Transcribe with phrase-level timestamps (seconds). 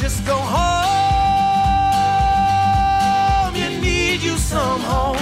[0.00, 0.80] Just go home.
[3.54, 5.18] You need you some home.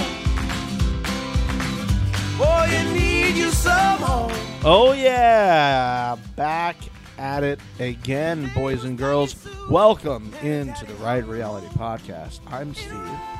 [2.37, 4.31] Boy, you need you some home.
[4.63, 6.77] Oh yeah, back
[7.17, 9.35] at it again, boys and girls.
[9.69, 12.39] Welcome into the Right Reality Podcast.
[12.47, 12.93] I'm Steve.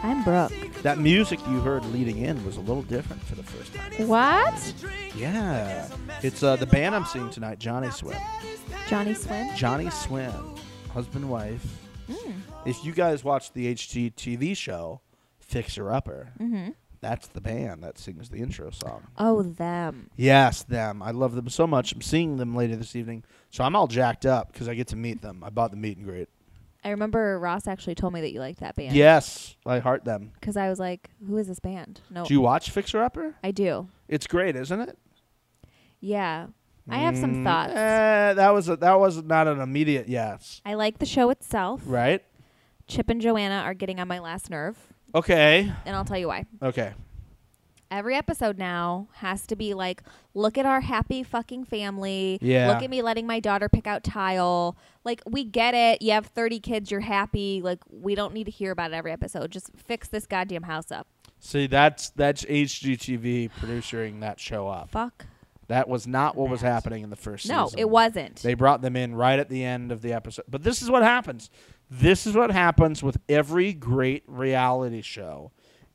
[0.04, 0.52] I'm Brooke.
[0.82, 3.94] That music you heard leading in was a little different for the first time.
[4.10, 4.74] What?
[5.16, 5.88] Yeah,
[6.21, 8.18] it's uh, the band I'm seeing tonight, Johnny Swim.
[8.90, 9.56] Johnny Swim?
[9.56, 10.56] Johnny Swim,
[10.90, 11.66] husband wife.
[12.10, 12.42] Mm.
[12.66, 15.02] If you guys watch the HGTV show
[15.40, 16.72] Fixer Upper, Mm-hmm.
[17.02, 19.08] that's the band that sings the intro song.
[19.18, 20.10] Oh, them.
[20.16, 21.02] Yes, them.
[21.02, 21.91] I love them so much.
[21.94, 24.96] I'm seeing them later this evening, so I'm all jacked up because I get to
[24.96, 25.44] meet them.
[25.44, 26.30] I bought the meet and greet.
[26.84, 28.96] I remember Ross actually told me that you liked that band.
[28.96, 30.32] Yes, I heart them.
[30.40, 31.99] Because I was like, who is this band?
[32.10, 32.24] No.
[32.26, 33.35] Do you watch Fixer Upper?
[33.44, 33.90] I do.
[34.08, 34.98] It's great, isn't it?
[35.99, 36.48] Yeah.
[36.91, 37.73] I have some Mm, thoughts.
[37.75, 41.81] eh, that was a, that was not an immediate yes, I like the show itself.
[41.85, 42.23] right?
[42.88, 44.77] Chip and Joanna are getting on my last nerve,
[45.13, 46.46] Okay, and I'll tell you why.
[46.62, 46.93] okay.
[47.91, 50.04] Every episode now has to be like,
[50.35, 52.37] look at our happy fucking family.
[52.40, 52.68] Yeah.
[52.71, 54.77] Look at me letting my daughter pick out tile.
[55.03, 55.99] Like, we get it.
[56.03, 56.91] You have 30 kids.
[56.91, 57.62] You're happy.
[57.63, 59.49] Like, we don't need to hear about it every episode.
[59.49, 61.07] Just fix this goddamn house up.
[61.40, 64.91] See, that's that's HGTV producing that show up.
[64.91, 65.25] Fuck.
[65.69, 67.79] That was not what was happening in the first No, season.
[67.79, 68.38] it wasn't.
[68.38, 70.45] They brought them in right at the end of the episode.
[70.50, 71.51] But this is what happens.
[71.91, 75.51] This is what happens with every great reality show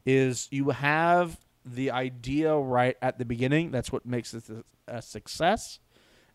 [0.07, 3.73] is you have the idea right at the beginning.
[3.73, 5.81] That's what makes it a, a success.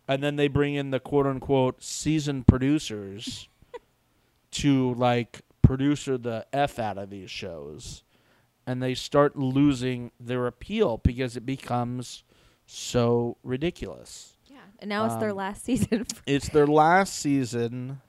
[0.06, 3.48] And then they bring in the quote unquote seasoned producers
[4.52, 8.04] to like producer the F out of these shows.
[8.68, 12.24] And they start losing their appeal because it becomes
[12.72, 14.34] so ridiculous.
[14.48, 14.58] yeah.
[14.80, 16.06] And now it's their Um, last season.
[16.28, 18.00] It's their last season,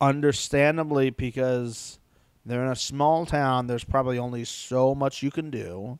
[0.00, 1.98] understandably, because
[2.46, 3.66] they're in a small town.
[3.66, 5.98] There's probably only so much you can do,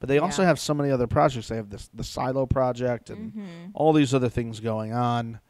[0.00, 1.48] but they also have so many other projects.
[1.48, 3.70] They have this the Silo project and Mhm.
[3.74, 5.40] all these other things going on.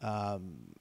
[0.00, 0.74] Um,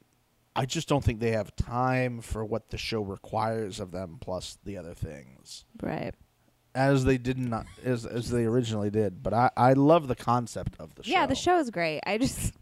[0.55, 4.57] I just don't think they have time for what the show requires of them, plus
[4.63, 6.13] the other things Right.
[6.73, 9.21] As they did not as as they originally did.
[9.23, 11.11] But I I love the concept of the show.
[11.11, 12.01] Yeah, the show is great.
[12.05, 12.53] I just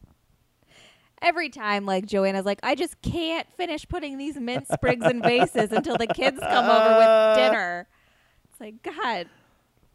[1.21, 5.71] every time like Joanna's like, I just can't finish putting these mint sprigs in vases
[5.71, 7.87] until the kids come over with dinner.
[8.49, 9.27] It's like God,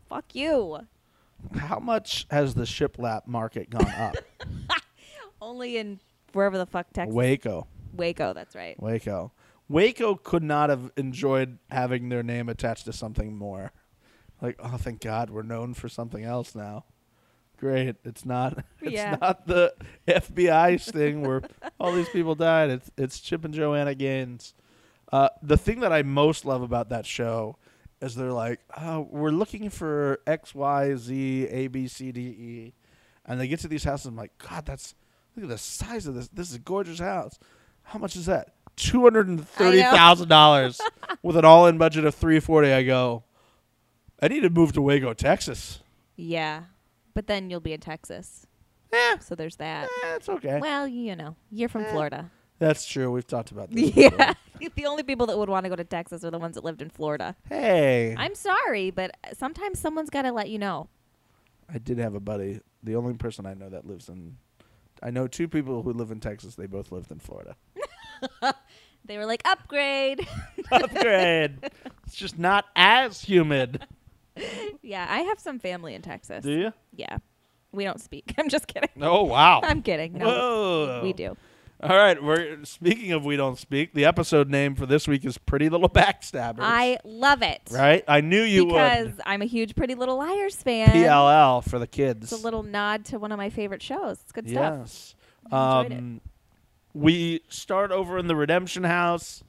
[0.09, 0.81] fuck you.
[1.57, 4.15] How much has the shiplap market gone up?
[5.43, 6.01] Only in
[6.33, 7.67] wherever the fuck Texas Waco.
[7.93, 8.33] Waco.
[8.33, 8.81] That's right.
[8.81, 9.33] Waco.
[9.69, 13.73] Waco could not have enjoyed having their name attached to something more.
[14.45, 16.85] Like, oh, thank God, we're known for something else now.
[17.59, 17.97] Great.
[18.05, 18.63] It's not.
[18.83, 19.17] It's Yeah.
[19.21, 19.73] not the
[20.07, 21.41] FBI thing where
[21.81, 22.69] all these people died.
[22.69, 24.53] It's it's Chip and Joanna Gaines.
[25.11, 27.57] Uh, the thing that I most love about that show
[28.03, 32.75] is they're like, oh, we're looking for X, Y, Z, A, B, C, D, E,
[33.25, 34.07] and they get to these houses.
[34.07, 34.95] I'm like, God, that's
[35.35, 36.29] look at the size of this.
[36.29, 37.39] This is a gorgeous house.
[37.85, 38.55] How much is that?
[38.77, 40.81] Two hundred and thirty thousand dollars
[41.23, 42.71] with an all-in budget of three forty.
[42.73, 43.23] I go.
[44.25, 45.81] I need to move to Waco, Texas.
[46.17, 46.63] Yeah,
[47.13, 48.47] but then you'll be in Texas,
[48.91, 49.19] Yeah.
[49.19, 49.85] so there's that.
[50.05, 50.61] eh, it's okay.
[50.63, 51.91] Well, you know, you're from Eh.
[51.91, 52.31] Florida.
[52.59, 53.11] That's true.
[53.11, 53.91] We've talked about this.
[53.95, 54.17] before.
[54.19, 56.65] Yeah, the only people that would want to go to Texas are the ones that
[56.65, 57.37] lived in Florida.
[57.51, 60.89] Hey, I'm sorry, but sometimes someone's got to let you know.
[61.69, 62.61] I did have a buddy.
[62.83, 64.37] The only person I know that lives in.
[65.03, 66.55] I know two people who live in Texas.
[66.55, 67.57] They both lived in Florida.
[69.07, 70.27] They were like, upgrade.
[70.73, 71.59] Upgrade.
[72.07, 73.85] it's just not as humid.
[74.83, 76.43] Yeah, I have some family in Texas.
[76.45, 76.73] Do you?
[76.95, 77.19] Yeah.
[77.73, 78.35] We don't speak.
[78.39, 78.91] I'm just kidding.
[79.01, 79.61] Oh wow.
[79.63, 80.15] I'm kidding.
[80.15, 81.01] No, Whoa.
[81.03, 81.37] we do.
[81.83, 82.23] All right.
[82.23, 83.93] We're speaking of we don't speak.
[83.95, 86.61] The episode name for this week is Pretty Little Backstabbers.
[86.61, 87.61] I love it.
[87.73, 88.05] right.
[88.09, 88.69] I knew you would.
[88.73, 89.21] because would.
[89.27, 90.91] I'm a huge Pretty Little Liars fan.
[90.91, 92.33] PLL for the kids.
[92.33, 94.19] It's a little nod to one of my favorite shows.
[94.23, 94.79] It's good stuff.
[94.81, 95.15] Yes.
[95.47, 95.99] Enjoyed it.
[95.99, 96.21] Um,
[96.95, 99.43] we start over in the Redemption House,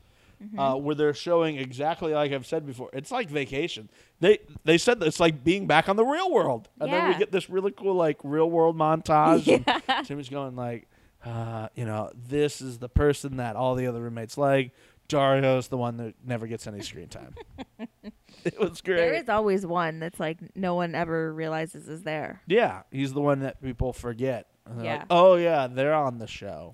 [0.44, 0.60] Mm-hmm.
[0.60, 2.90] uh, where they're showing exactly like I've said before.
[2.94, 3.90] It's like vacation.
[4.20, 7.16] They they said that it's like being back on the real world, and then we
[7.18, 9.46] get this really cool like real world montage.
[9.68, 9.80] Yeah.
[9.88, 10.88] And Timmy's going like,
[11.24, 14.72] uh, you know, this is the person that all the other roommates like.
[15.08, 17.36] Dario's the one that never gets any screen time.
[18.44, 18.98] it was great.
[18.98, 22.42] There is always one that's like no one ever realizes is there.
[22.48, 24.48] Yeah, he's the one that people forget.
[24.66, 25.06] And they're like, Yeah.
[25.12, 26.74] oh yeah, they're on the show.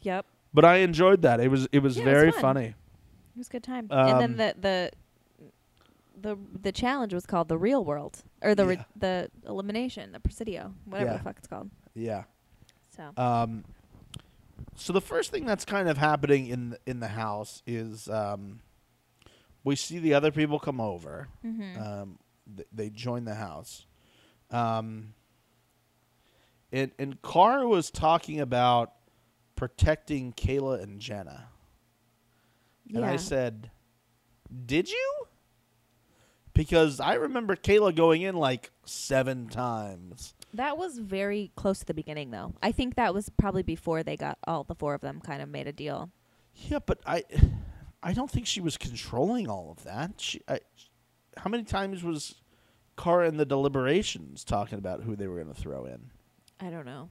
[0.00, 0.26] Yep.
[0.52, 1.38] But I enjoyed that.
[1.40, 2.40] It was it was Yeah, it was very fun.
[2.40, 2.74] funny.
[3.38, 3.86] It was a good time.
[3.90, 4.90] Um, and then the the
[6.20, 10.74] the the challenge was called the real world or the re- the elimination, the presidio,
[10.86, 11.16] whatever Yeah.
[11.18, 11.70] the fuck it's called.
[11.94, 12.24] Yeah.
[12.96, 13.64] So Um,
[14.74, 18.58] so the first thing that's kind of happening in the, in the house is um,
[19.62, 21.28] we see the other people come over.
[21.46, 21.80] Mm-hmm.
[21.80, 22.18] Um,
[22.56, 23.86] th- they join the house.
[24.50, 25.14] Um,
[26.72, 28.94] and and Carr was talking about
[29.54, 31.50] protecting Kayla and Jenna.
[32.94, 33.70] And I said,
[34.66, 35.14] "Did you?"
[36.54, 40.34] Because I remember Kayla going in like seven times.
[40.54, 42.54] That was very close to the beginning, though.
[42.62, 45.48] I think that was probably before they got all the four of them kind of
[45.48, 46.10] made a deal.
[46.54, 47.22] Yeah, but I,
[48.02, 50.14] I don't think she was controlling all of that.
[50.16, 50.60] She, I,
[51.36, 52.36] how many times was
[52.96, 56.10] Cara in the deliberations talking about who they were going to throw in?
[56.58, 57.10] I don't know.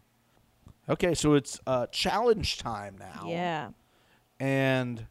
[0.90, 3.26] Okay, so it's uh, challenge time now.
[3.28, 3.70] Yeah.
[4.40, 5.06] and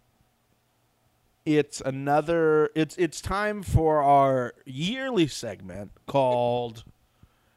[1.46, 2.70] it's another.
[2.74, 6.84] It's it's time for our yearly segment called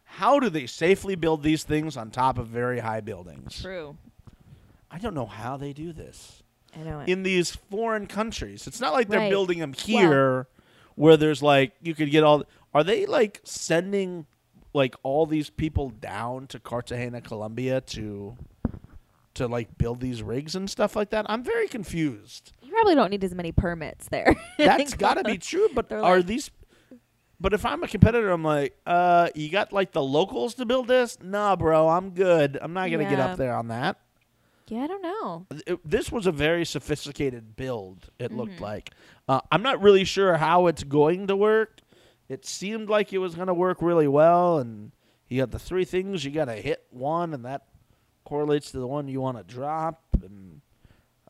[0.03, 3.97] "How do they safely build these things on top of very high buildings?" True.
[4.91, 6.43] I don't know how they do this.
[6.75, 7.09] I know it.
[7.09, 8.67] in these foreign countries.
[8.67, 9.29] It's not like they're Right.
[9.31, 10.47] building them here
[10.95, 12.43] where there's like you could get all
[12.75, 14.27] Are they like sending
[14.71, 18.37] like all these people down to Cartagena, Colombia to
[19.33, 21.25] to like build these rigs and stuff like that?
[21.27, 22.51] I'm very confused.
[22.79, 24.35] Probably don't need as many permits there.
[24.57, 26.51] That's got to be true, but They're are like- these
[27.41, 30.89] but if I'm a competitor, I'm like, uh, you got like the locals to build
[30.89, 31.17] this?
[31.23, 32.57] Nah, bro, I'm good.
[32.61, 33.27] I'm not gonna get Yeah.
[33.27, 33.97] up there on that.
[34.67, 35.45] Yeah, I don't know.
[35.65, 38.09] it- this was a very sophisticated build.
[38.19, 38.63] It looked Mm-hmm.
[38.63, 38.91] like.
[39.27, 41.79] Uh, I'm not really sure how it's going to work.
[42.27, 44.91] It seemed like it was going to work really well, and
[45.29, 46.25] you got the three things.
[46.25, 47.63] You got to hit one, and that
[48.25, 50.03] correlates to the one you want to drop.
[50.21, 50.58] And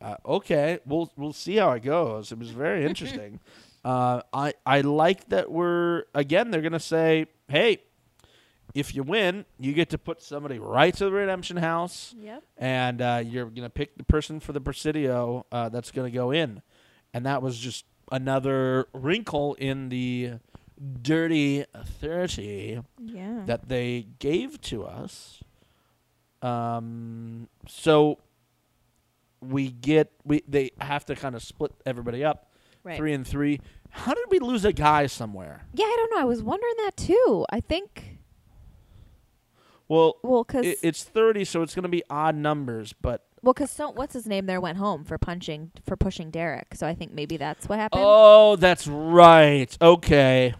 [0.02, 2.32] uh, okay, we'll we'll see how it goes.
[2.32, 3.40] It was very interesting.
[3.86, 6.52] uh, I I like that we're again.
[6.52, 7.80] They're going to say, hey.
[8.76, 12.44] If you win, you get to put somebody right to the redemption house Yep.
[12.56, 16.62] and uh, you're gonna pick the person for the Presidio uh, that's gonna go in,
[17.12, 20.34] and that was just another wrinkle in the
[21.02, 21.66] dirty
[22.00, 23.42] thirty Yeah.
[23.48, 25.42] that they gave to us.
[26.44, 28.20] Um, so
[29.42, 32.52] we get we they have to kind of split everybody up
[32.84, 32.98] right.
[32.98, 33.60] three and three.
[33.92, 35.66] How did we lose a guy somewhere?
[35.74, 36.22] Yeah, I don't know.
[36.22, 37.46] I was wondering that too.
[37.50, 38.20] I think
[39.88, 43.72] Well, well cuz it, it's thirty, so it's gonna be odd numbers, but well cuz
[43.72, 46.76] so, what's his name there went home for punching for pushing Derek.
[46.76, 48.04] So I think maybe that's what happened.
[48.06, 49.76] Oh, that's right.
[49.82, 50.54] Okay.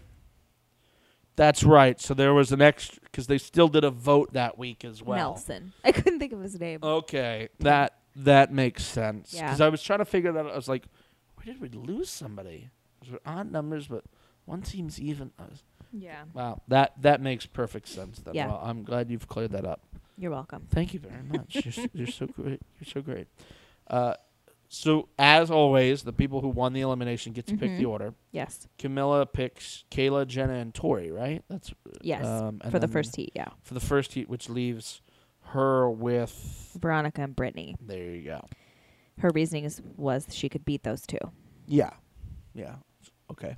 [1.36, 1.98] That's right.
[1.98, 5.16] So there was an extra because they still did a vote that week as well.
[5.16, 5.72] Nelson.
[5.84, 6.80] I couldn't think of his name.
[6.82, 9.32] Okay, that that makes sense.
[9.34, 9.46] Yeah.
[9.46, 10.46] Because I was trying to figure that.
[10.46, 10.52] out.
[10.52, 10.84] I was like,
[11.36, 12.70] where did we lose somebody?
[13.02, 14.04] Those were odd numbers, but
[14.44, 15.32] one seems even.
[15.38, 15.62] Was-
[15.92, 16.22] Yeah.
[16.34, 18.18] wow, that that makes perfect sense.
[18.20, 18.34] Then.
[18.34, 18.46] Yeah.
[18.48, 19.80] Well, I'm glad you've cleared that up.
[20.18, 20.66] You're welcome.
[20.70, 21.54] Thank you very much.
[21.54, 22.60] you're, s- you're so great.
[22.78, 23.26] You're so great.
[23.88, 24.14] Uh,
[24.68, 27.88] so as always, the people who won the elimination get to pick the Mhm.
[27.88, 28.14] order.
[28.30, 28.68] Yes.
[28.78, 31.10] Camilla picks Kayla, Jenna, and Tori.
[31.10, 31.42] Right?
[31.48, 31.72] That's
[32.02, 32.24] Yes.
[32.24, 33.48] um, and for the first heat, yeah.
[33.62, 35.00] For the first heat, which leaves
[35.50, 36.76] her with.
[36.80, 37.76] Veronica and Brittany.
[37.80, 38.40] There you go.
[39.18, 41.18] Her reasoning is, was she could beat those two.
[41.66, 41.90] Yeah,
[42.54, 42.76] yeah.
[43.30, 43.56] Okay.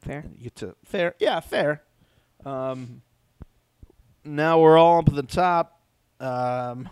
[0.00, 0.24] Fair.
[0.36, 1.14] You get to fair.
[1.18, 1.82] Yeah, fair.
[2.44, 3.02] Um,
[4.24, 5.80] now we're all up at the top.
[6.18, 6.88] Um,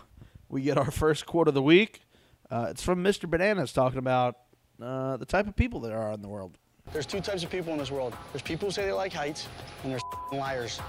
[0.49, 2.01] we get our first quote of the week.
[2.49, 3.29] Uh, it's from Mr.
[3.29, 4.35] Bananas talking about
[4.81, 6.57] uh, the type of people there are in the world.
[6.91, 8.15] There's two types of people in this world.
[8.33, 9.47] There's people who say they like heights,
[9.83, 10.01] and there's
[10.31, 10.79] liars.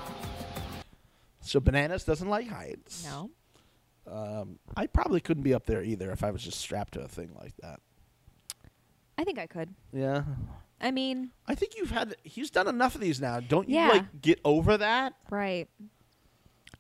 [1.43, 3.05] So Bananas doesn't like heights.
[3.05, 3.31] No.
[4.11, 7.09] Um, I probably couldn't be up there either if I was just strapped to a
[7.09, 7.81] thing like that.
[9.19, 9.75] I think I could.
[9.93, 10.23] Yeah.
[10.81, 12.17] I mean, I think you've had.
[12.25, 13.39] He's done enough of these now.
[13.41, 13.89] Don't you Yeah.
[13.89, 15.15] like get over that?
[15.31, 15.69] right.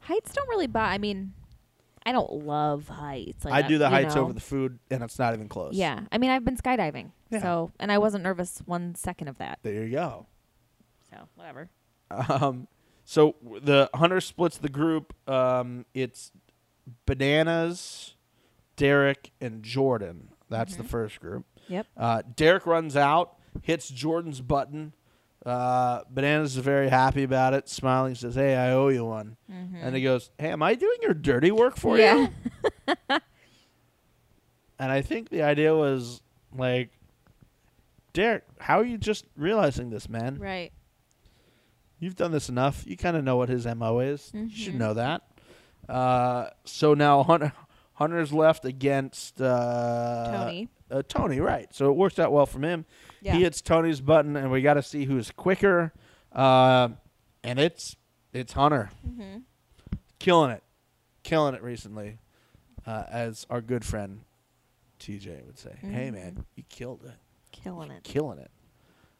[0.00, 0.92] Heights don't really bother.
[0.92, 1.32] I mean,
[2.04, 3.44] I don't love heights.
[3.44, 4.22] Like I that, do the you heights know.
[4.22, 5.74] over the food, and it's not even close.
[5.74, 6.00] Yeah.
[6.10, 7.12] I mean, I've been skydiving.
[7.30, 7.40] Yeah.
[7.42, 9.60] So, and I wasn't nervous one second of that.
[9.62, 10.26] There you go.
[11.10, 11.68] So, whatever.
[12.10, 12.66] Um,
[13.12, 15.12] so the hunter splits the group.
[15.28, 16.32] Um, it's
[17.04, 18.14] bananas,
[18.76, 20.30] Derek, and Jordan.
[20.48, 21.44] That's the first group.
[21.68, 21.86] Yep.
[21.94, 24.94] Uh, Derek runs out, hits Jordan's button.
[25.44, 29.36] Uh, bananas is very happy about it, smiling, says, "Hey, I owe you one."
[29.82, 32.28] And he goes, "Hey, am I doing your dirty work for yeah.
[32.88, 32.94] you?"
[34.78, 36.22] And I think the idea was
[36.56, 36.90] like,
[38.14, 40.38] Derek, how are you just realizing this, man?
[40.40, 40.72] right.
[42.02, 42.82] You've done this enough.
[42.84, 44.30] You kind of know what his mo is.
[44.34, 44.78] You should Mhm.
[44.78, 45.22] know that.
[45.88, 47.52] Uh, so now Hunter,
[47.94, 50.68] Hunter's left against uh, Tony.
[50.90, 51.72] Uh, Tony, right?
[51.72, 52.86] So it works out well from him.
[53.20, 53.34] Yeah.
[53.36, 55.92] He hits Tony's button, and we got to see who's quicker.
[56.32, 56.88] Uh,
[57.44, 57.94] and it's
[58.32, 59.38] it's Hunter mm-hmm.
[60.18, 60.62] killing it,
[61.22, 62.18] killing it recently.
[62.84, 64.22] uh, as our good friend
[64.98, 65.76] TJ would say.
[65.80, 66.12] Hey, Mhm.
[66.14, 67.14] man, you killed it.
[67.52, 68.02] Killing it.
[68.02, 68.50] killing it.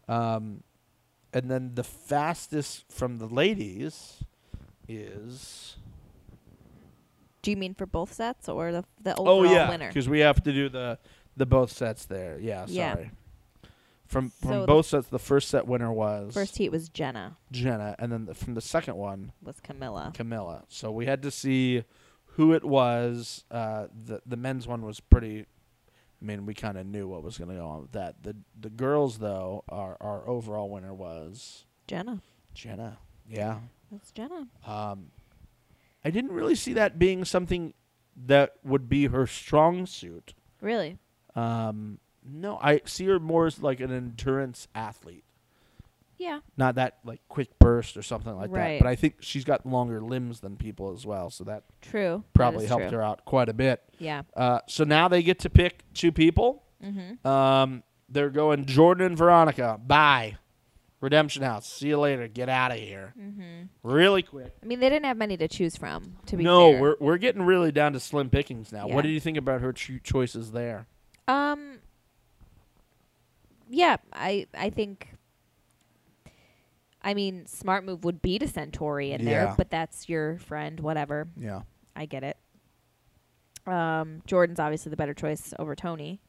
[0.08, 0.64] Um,
[1.32, 4.22] and then the fastest from the ladies
[4.88, 5.76] is
[7.42, 9.88] Do you mean for both sets or the the overall oh yeah, winner?
[9.88, 10.98] because we have to do the
[11.36, 12.38] the both sets there.
[12.40, 12.94] Yeah, Yeah.
[12.94, 13.10] sorry.
[14.06, 17.96] From from So both sets, the first set winner was First heat was Jenna, Jenna,
[17.98, 20.12] and then the, from the second one, was Camilla.
[20.14, 20.64] Camilla.
[20.68, 21.84] So we had to see
[22.36, 23.44] who it was.
[23.50, 25.46] Uh, the the men's one was pretty.
[26.22, 28.22] I mean, we kind of knew what was going to go on with that.
[28.22, 32.20] The the girls though, our our overall winner was Jenna.
[32.54, 32.98] Jenna.
[33.28, 33.58] Yeah.
[33.90, 34.46] That's Jenna.
[34.66, 35.10] Um,
[36.04, 37.74] I didn't really see that being something
[38.26, 40.34] that would be her strong suit.
[40.60, 40.98] Really?
[41.34, 45.24] Um, no, I see her more as like an endurance athlete,
[46.22, 46.38] Yeah.
[46.56, 48.78] not that like quick burst or something like that.
[48.78, 52.22] But I think she's got longer limbs than people as well, so that True.
[52.32, 53.82] probably helped her out quite a bit.
[53.98, 54.22] Yeah.
[54.36, 56.62] Uh, so now they get to pick two people.
[56.82, 57.26] Mm-hmm.
[57.26, 59.80] Um, they're going Jordan and Veronica.
[59.84, 60.36] Bye.
[61.00, 61.66] Redemption House.
[61.66, 62.28] See you later.
[62.28, 63.12] Get out of here.
[63.20, 63.64] Mm-hmm.
[63.82, 64.54] Really quick.
[64.62, 66.16] I mean, they didn't have many to choose from.
[66.26, 66.80] To be no, fair.
[66.80, 68.86] we're we're getting really down to slim pickings now.
[68.86, 68.94] Yeah.
[68.94, 70.86] What did you think about her cho- choices there?
[71.26, 71.80] Um.
[73.68, 75.08] Yeah, I I think.
[77.02, 79.26] I mean, smart move would be to send Tori in Yeah.
[79.46, 80.78] there, but that's your friend.
[80.80, 81.62] Whatever, Yeah.
[81.96, 82.36] I get it.
[83.66, 86.20] Um, Jordan's obviously the better choice over Tony.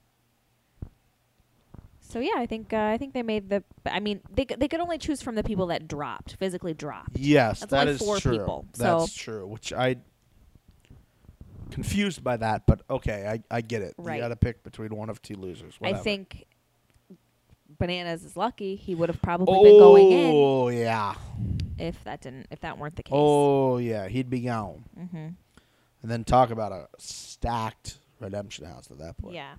[1.99, 3.63] So yeah, I think uh, I think they made the.
[3.85, 7.17] I mean, they c- they could only choose from the people that dropped, physically dropped.
[7.17, 8.37] Yes, That's that only is four true.
[8.37, 9.47] people, That's so- true.
[9.47, 9.95] Which I
[11.71, 13.95] confused by that, but okay, I I get it.
[13.97, 14.15] Right.
[14.15, 15.73] You got to pick between one of two losers.
[15.81, 16.45] I think
[17.79, 18.75] Bananas is lucky.
[18.75, 21.15] He would have probably been going in Oh yeah.
[21.77, 23.11] if that didn't if that weren't the case.
[23.13, 24.07] Oh yeah.
[24.07, 24.83] He'd be gone.
[24.99, 25.17] Mm-hmm.
[25.17, 29.35] And then talk about a stacked redemption house at that point.
[29.35, 29.53] Yeah.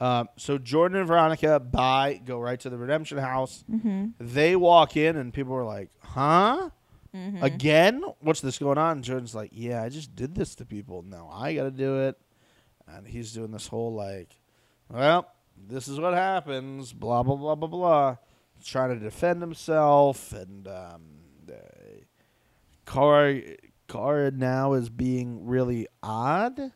[0.00, 3.64] Um, so Jordan and Veronica buy, go right to the redemption house.
[3.70, 4.06] Mm-hmm.
[4.20, 6.70] They walk in, and people are like, "Huh?
[7.14, 7.42] Mm-hmm.
[7.42, 8.04] Again?
[8.20, 11.02] What's this going on?" And Jordan's like, "Yeah, I just did this to people.
[11.02, 12.16] Now I got to do it."
[12.86, 14.38] And he's doing this whole like,
[14.88, 15.26] "Well,
[15.66, 18.16] this is what happens." Blah blah blah blah blah.
[18.64, 21.18] Trying to defend himself, and um,
[23.88, 26.72] Cara now is being really odd.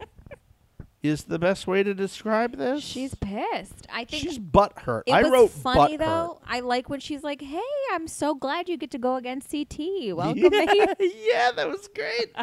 [1.02, 2.82] is the best way to describe this?
[2.82, 3.86] She's pissed.
[3.92, 5.02] I think She's butthurt.
[5.06, 6.40] it I was wrote funny though.
[6.46, 7.60] I like when she's like, "Hey,
[7.92, 9.78] I'm so glad you get to go against CT.
[10.14, 12.34] Welcome yeah, here." yeah, that was great.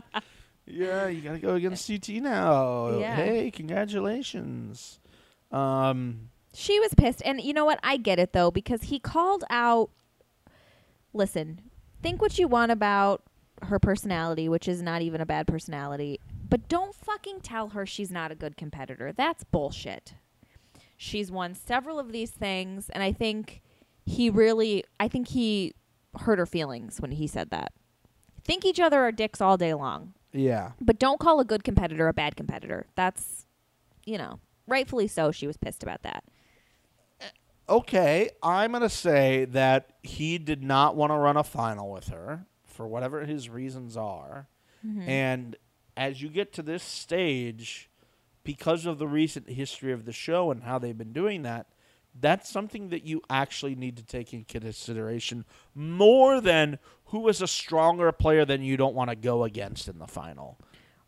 [0.66, 2.98] yeah, you got to go against CT now.
[2.98, 3.16] Yeah.
[3.16, 5.00] Hey, congratulations.
[5.52, 7.80] Um, She was pissed, and you know what?
[7.84, 9.90] I get it though because he called out.
[11.14, 11.62] Listen,
[12.02, 13.24] think what you want about
[13.64, 18.12] her personality, which is not even a bad personality, but don't fucking tell her she's
[18.12, 19.12] not a good competitor.
[19.12, 20.14] That's bullshit.
[20.98, 23.62] She's won several of these things, and I think
[24.06, 25.74] he really, I think he
[26.20, 27.74] hurt her feelings when he said that.
[28.44, 30.72] Think each other are dicks all day long, yeah.
[30.80, 32.88] but don't call a good competitor a bad competitor.
[32.96, 33.46] That's,
[34.06, 34.40] you know,
[34.72, 35.32] rightfully so.
[35.32, 36.24] She was pissed about that.
[37.70, 42.10] Okay, I'm going to say that he did not want to run a final with
[42.10, 44.48] her for whatever his reasons are.
[44.86, 45.08] Mm-hmm.
[45.08, 45.56] And
[45.96, 47.90] as you get to this stage,
[48.44, 51.68] because of the recent history of the show and how they've been doing that,
[52.20, 57.48] that's something that you actually need to take in consideration more than who is a
[57.48, 60.58] stronger player than you don't want to go against in the final.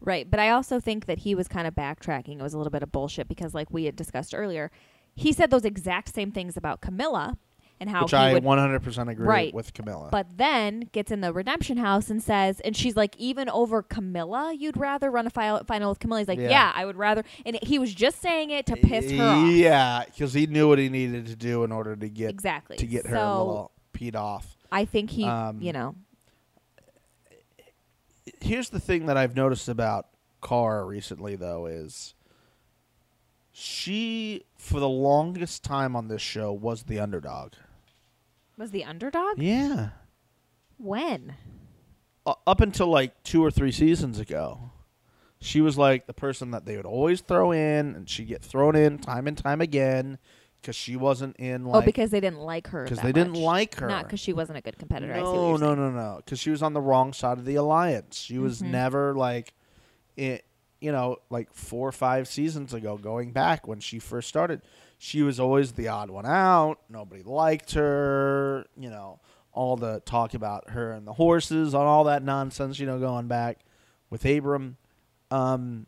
[0.04, 2.40] Right, but I also think that he was kind of backtracking.
[2.40, 4.70] It was a little bit of bullshit because, like we had discussed earlier,
[5.16, 7.38] he said those exact same things about Camilla
[7.80, 9.54] and how which he I would, 100% agree Right.
[9.54, 10.10] with Camilla.
[10.12, 14.54] but then gets in the redemption house and says, and she's like, even over Camilla,
[14.58, 16.20] you'd rather run a fi- final with Camilla.
[16.22, 16.50] He's like, Yeah.
[16.50, 16.72] yeah.
[16.76, 19.52] I would rather, and he was just saying it to piss her off.
[19.52, 22.78] Yeah, because he knew what he needed to do in order to get Exactly.
[22.78, 24.56] to get her a So, little peed off.
[24.72, 25.96] I think he, Um, you know,
[28.42, 30.08] Here's the thing that I've noticed about
[30.42, 32.14] Cara recently, though, is
[33.52, 37.54] she, for the longest time on this show, was the underdog.
[38.58, 39.38] was the underdog.
[39.38, 39.90] Yeah.
[40.78, 41.36] When?
[42.26, 44.72] U- up until like two or three seasons ago,
[45.40, 48.76] she was like the person that they would always throw in, and she'd get thrown
[48.76, 50.18] in time and time again
[50.64, 52.84] because she wasn't in like oh, because they didn't like her.
[52.86, 53.88] because they didn't like her.
[53.88, 55.14] Not because she wasn't a good competitor.
[55.14, 56.22] I see No, no, no, no.
[56.24, 58.18] Because she was on the wrong side of the alliance.
[58.18, 58.72] She was Mhm.
[58.72, 59.54] never like,
[60.16, 60.46] it.
[60.80, 64.62] You know, like four or five seasons ago, going back when she first started,
[64.98, 66.80] she was always the odd one out.
[66.90, 68.66] Nobody liked her.
[68.78, 69.20] You know,
[69.54, 72.80] all the talk about her and the horses, on all that nonsense.
[72.80, 73.60] You know, going back
[74.10, 74.78] with Abram.
[75.32, 75.88] Um,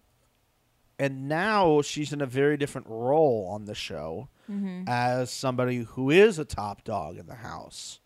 [0.98, 4.84] and now she's in a very different role on the show Mm-hmm.
[4.88, 8.00] as somebody who is a top dog in the house.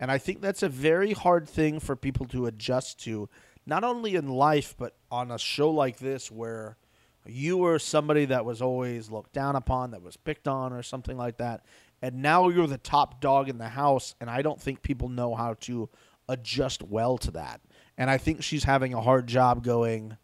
[0.00, 3.28] And I think that's a very hard thing for people to adjust to,
[3.66, 6.78] not only in life, but on a show like this where
[7.26, 11.16] you were somebody that was always looked down upon, that was picked on, or something
[11.16, 11.64] like that.
[12.02, 14.14] And now you're the top dog in the house.
[14.20, 15.88] And I don't think people know how to
[16.28, 17.60] adjust well to that.
[17.96, 20.16] And I think she's having a hard job going.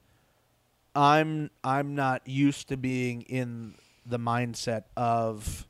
[0.95, 3.75] I'm I'm not used to being in
[4.11, 5.67] the mindset of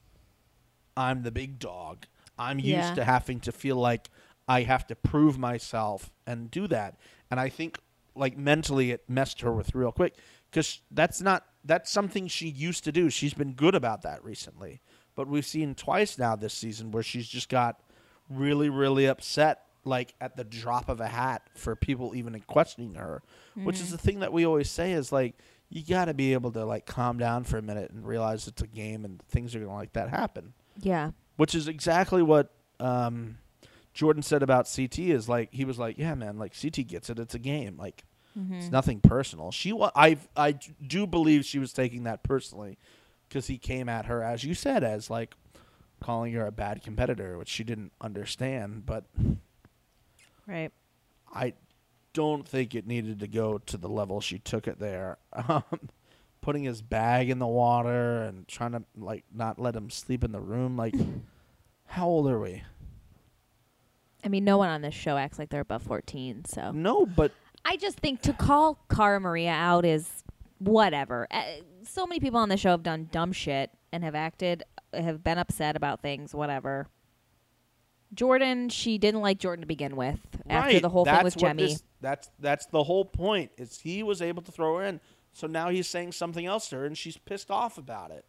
[0.96, 2.06] I'm the big dog.
[2.38, 2.94] I'm used Yeah.
[2.96, 4.10] to having to feel like
[4.48, 6.98] I have to prove myself and do that.
[7.30, 7.78] And I think
[8.14, 10.16] like mentally it messed her with real quick
[10.50, 13.10] cuz that's not that's something she used to do.
[13.10, 14.80] She's been good about that recently.
[15.14, 17.82] But we've seen twice now this season where she's just got
[18.28, 23.22] really really upset like at the drop of a hat for people even questioning her
[23.54, 23.92] which is mm.
[23.92, 25.34] the thing that we always say is like
[25.70, 28.60] you got to be able to like calm down for a minute and realize it's
[28.62, 31.12] a game and things are going to like that happen Yeah.
[31.36, 32.50] which is exactly what
[32.80, 33.38] um,
[33.94, 37.18] jordan said about ct is like he was like yeah man like ct gets it
[37.18, 38.04] it's a game like
[38.38, 38.54] Mm-hmm.
[38.54, 40.52] it's nothing personal she wa- i i
[40.86, 42.78] do believe she was taking that personally
[43.28, 45.34] because he came at her as you said as like
[46.00, 49.04] calling her a bad competitor which she didn't understand but
[50.46, 50.70] Right.
[51.34, 51.54] I
[52.12, 55.18] don't think it needed to go to the level she took it there.
[55.48, 55.62] Um,
[56.42, 60.32] putting his bag in the water and trying to like not let him sleep in
[60.32, 60.76] the room.
[60.76, 60.94] Like,
[61.86, 62.62] how old are we?
[64.24, 66.72] I mean, no one on this show acts like they're above 14, so.
[66.72, 67.32] No, but
[67.64, 70.22] I just think to call Cara Maria out is
[70.58, 71.26] whatever.
[71.30, 71.42] Uh,
[71.82, 74.62] so many people on the show have done dumb shit and have acted,
[74.92, 76.88] have been upset about things, whatever.
[78.12, 81.62] Jordan, she didn't like Jordan to begin with after the whole thing with Jemmy.
[81.68, 83.50] this- that's that's the whole point.
[83.56, 85.00] Is he was able to throw her in,
[85.32, 88.24] so now he's saying something else to her, and she's pissed off about it.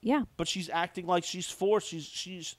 [0.00, 0.22] yeah.
[0.36, 1.88] but she's acting like she's forced.
[1.88, 2.56] She's she's.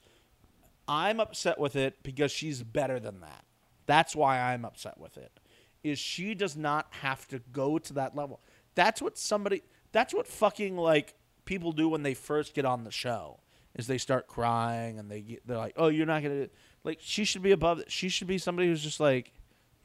[0.87, 3.45] I'm upset with it because she's better than that.
[3.85, 5.39] That's why I'm upset with it.
[5.83, 8.41] Is she does not have to go to that level.
[8.75, 9.63] That's what somebody.
[9.91, 13.39] That's what fucking like people do when they first get on the show.
[13.75, 16.49] Is they start crying and they get, they're like, oh, you're not gonna
[16.83, 16.99] like.
[17.01, 17.79] She should be above.
[17.79, 17.91] it.
[17.91, 19.31] She should be somebody who's just like,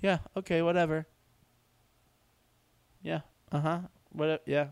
[0.01, 1.07] yeah, okay, whatever.
[3.03, 3.21] Yeah,
[3.53, 3.79] uh huh,
[4.11, 4.43] what?
[4.47, 4.69] Yeah,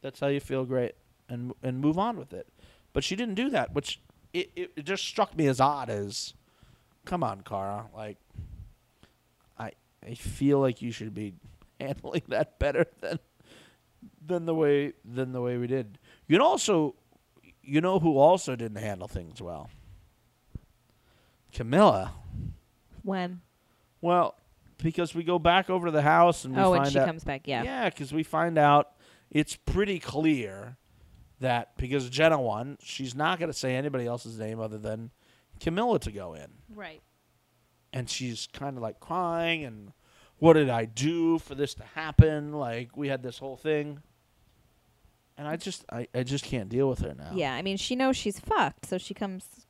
[0.00, 0.94] that's how you feel great
[1.32, 2.46] and and move on with it.
[2.92, 4.00] But she didn't do that, which
[4.32, 5.88] it, it, just struck me as odd.
[5.88, 6.34] As,
[7.04, 8.18] come on, Cara, like,
[9.58, 9.72] I
[10.06, 11.34] I feel like you should be
[11.80, 13.18] handling that better than
[14.24, 15.98] than the way than the way we did.
[16.28, 16.94] You also,
[17.62, 19.70] you know who also didn't handle things well.
[21.52, 22.12] Camilla.
[23.02, 23.40] When?
[24.02, 24.34] Well,
[24.78, 27.06] because we go back over to the house and we Oh, find when she out,
[27.06, 27.62] comes back, yeah.
[27.62, 28.90] Yeah, because we find out
[29.30, 30.76] it's pretty clear
[31.40, 35.10] that because Jenna won, she's not going to say anybody else's name other than
[35.60, 36.48] Camilla to go in.
[36.74, 37.00] Right.
[37.92, 39.92] And she's kind of like crying and
[40.38, 42.52] what did I do for this to happen?
[42.52, 44.02] Like we had this whole thing.
[45.38, 47.30] And I just I, I just can't deal with her now.
[47.34, 49.66] Yeah, I mean, she knows she's fucked, so she comes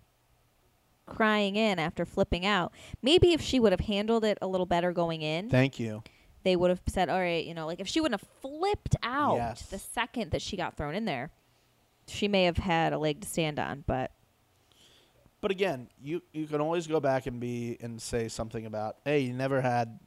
[1.16, 2.72] crying in after flipping out.
[3.02, 6.02] Maybe if she would have handled it a little better going in, Thank you.
[6.42, 9.36] they would have said, "All right, you know, like if she wouldn't have flipped out
[9.36, 9.66] Yes.
[9.66, 11.30] the second that she got thrown in there,
[12.08, 14.12] she may have had a leg to stand on." But
[15.40, 19.20] But again, you you can always go back and be and say something about, hey,
[19.20, 19.98] you never had,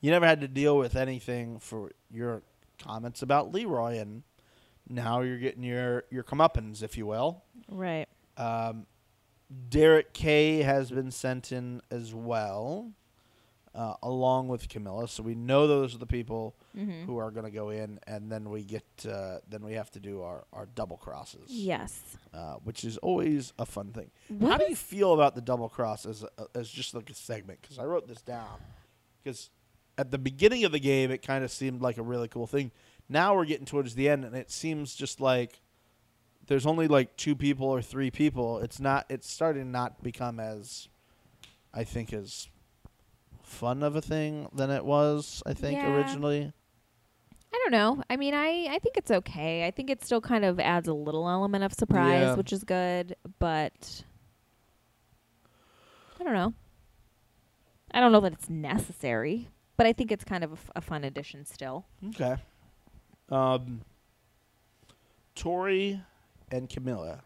[0.00, 2.42] you never had to deal with anything for your
[2.78, 4.22] comments about Leroy, and
[4.88, 7.44] now you're getting your your comeuppance, if you will.
[7.68, 8.08] right,
[8.38, 8.86] Um,
[9.68, 12.92] Derek K has been sent in as well,
[13.74, 15.08] uh, along with Camilla.
[15.08, 17.04] So we know those are the people Mm-hmm.
[17.06, 19.98] who are going to go in, and then we get uh, then we have to
[19.98, 22.00] do our our double crosses yes,
[22.32, 24.12] uh, which is always a fun thing.
[24.28, 27.14] What How do you feel about the double cross as a, as just like a
[27.14, 27.60] segment?
[27.60, 28.60] Because I wrote this down.
[29.24, 29.50] Because
[29.98, 32.70] at the beginning of the game, it kind of seemed like a really cool thing.
[33.08, 35.60] Now we're getting towards the end, and it seems just like
[36.50, 38.58] there's only like two people or three people.
[38.58, 39.06] It's not.
[39.08, 40.88] It's starting to not become as,
[41.72, 42.48] I think, as
[43.44, 45.44] fun of a thing than it was.
[45.46, 45.94] I think Yeah.
[45.94, 46.52] originally.
[47.52, 48.02] I don't know.
[48.10, 49.64] I mean, I I think it's okay.
[49.64, 52.34] I think it still kind of adds a little element of surprise, Yeah.
[52.34, 53.14] which is good.
[53.38, 54.02] But
[56.18, 56.52] I don't know.
[57.92, 60.80] I don't know that it's necessary, but I think it's kind of a, f- a
[60.80, 61.86] fun addition still.
[62.08, 62.36] Okay.
[63.28, 63.82] Um,
[65.36, 66.02] Tori
[66.50, 67.22] and Camilla,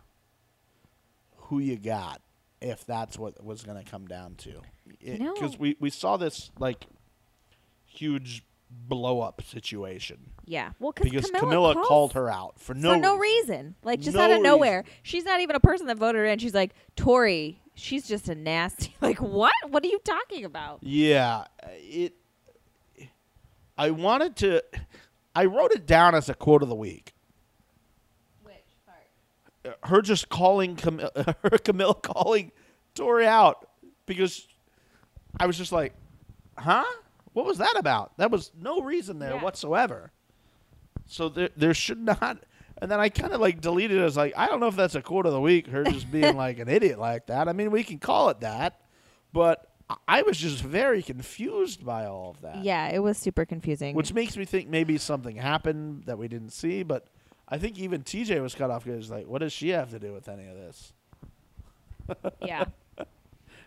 [1.36, 2.20] who you got
[2.60, 4.60] if that's what was going to come down to?
[5.00, 6.86] Because we, we saw this like
[7.86, 10.70] huge blow up situation Yeah.
[10.80, 13.48] Well, because Camilla, Camilla called her out for no for no reason.
[13.56, 13.74] reason.
[13.84, 14.78] Like just No out of nowhere.
[14.80, 14.92] reason.
[15.02, 16.38] She's not even a person that voted her in.
[16.40, 18.94] She's like, Tori, she's just a nasty.
[19.00, 19.52] Like, what?
[19.68, 20.78] What are you talking about?
[20.82, 22.14] Yeah, uh, it.
[23.78, 24.62] I wanted to.
[25.36, 27.13] I wrote it down as a quote of the week.
[29.84, 31.10] Her just calling Camilla,
[31.42, 32.52] her Camilla calling
[32.94, 33.68] Tori out
[34.06, 34.46] because
[35.40, 35.94] I was just like,
[36.58, 36.84] huh?
[37.32, 38.16] What was that about?
[38.18, 39.42] That was no reason there Yeah.
[39.42, 40.12] whatsoever.
[41.06, 42.38] So there, there should not.
[42.82, 44.00] And then I kind of like deleted it.
[44.00, 45.68] I was like, I don't know if that's a quote of the week.
[45.68, 47.48] Her just being like an idiot like that.
[47.48, 48.80] I mean, we can call it that,
[49.32, 49.70] but
[50.08, 52.64] I was just very confused by all of that.
[52.64, 53.94] Yeah, it was super confusing.
[53.94, 57.06] Which makes me think maybe something happened that we didn't see, but
[57.54, 60.12] I think even TJ was cut off because like, what does she have to do
[60.12, 60.92] with any of this?
[62.42, 62.64] yeah.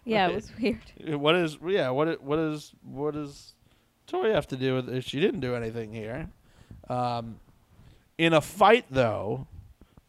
[0.06, 0.80] Yeah, it was weird.
[1.19, 1.89] What is yeah?
[1.89, 3.54] What what is what does
[4.06, 6.30] Tori have to do with if she didn't do anything here?
[6.89, 7.39] Um,
[8.17, 9.47] in a fight though,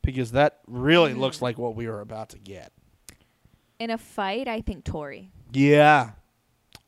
[0.03, 1.19] because that really Mm.
[1.19, 2.71] looks like what we were about to get.
[3.81, 5.33] In a fight, I think Tori.
[5.53, 6.11] Yeah,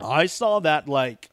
[0.00, 1.31] I saw that like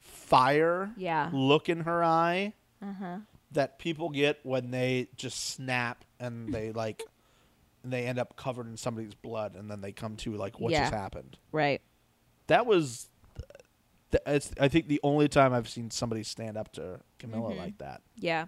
[0.00, 1.30] fire Yeah.
[1.32, 2.52] look in her eye.
[2.80, 3.16] Uh huh.
[3.52, 7.02] That people get when they just snap and they like
[7.82, 10.72] and they end up covered in somebody's blood and then they come to like what
[10.72, 11.36] just happened.
[11.52, 11.80] Right.
[12.48, 13.08] That was
[14.12, 17.58] th- it's I think the only time I've seen somebody stand up to Camilla Mhm.
[17.58, 18.02] like that.
[18.16, 18.46] Yeah.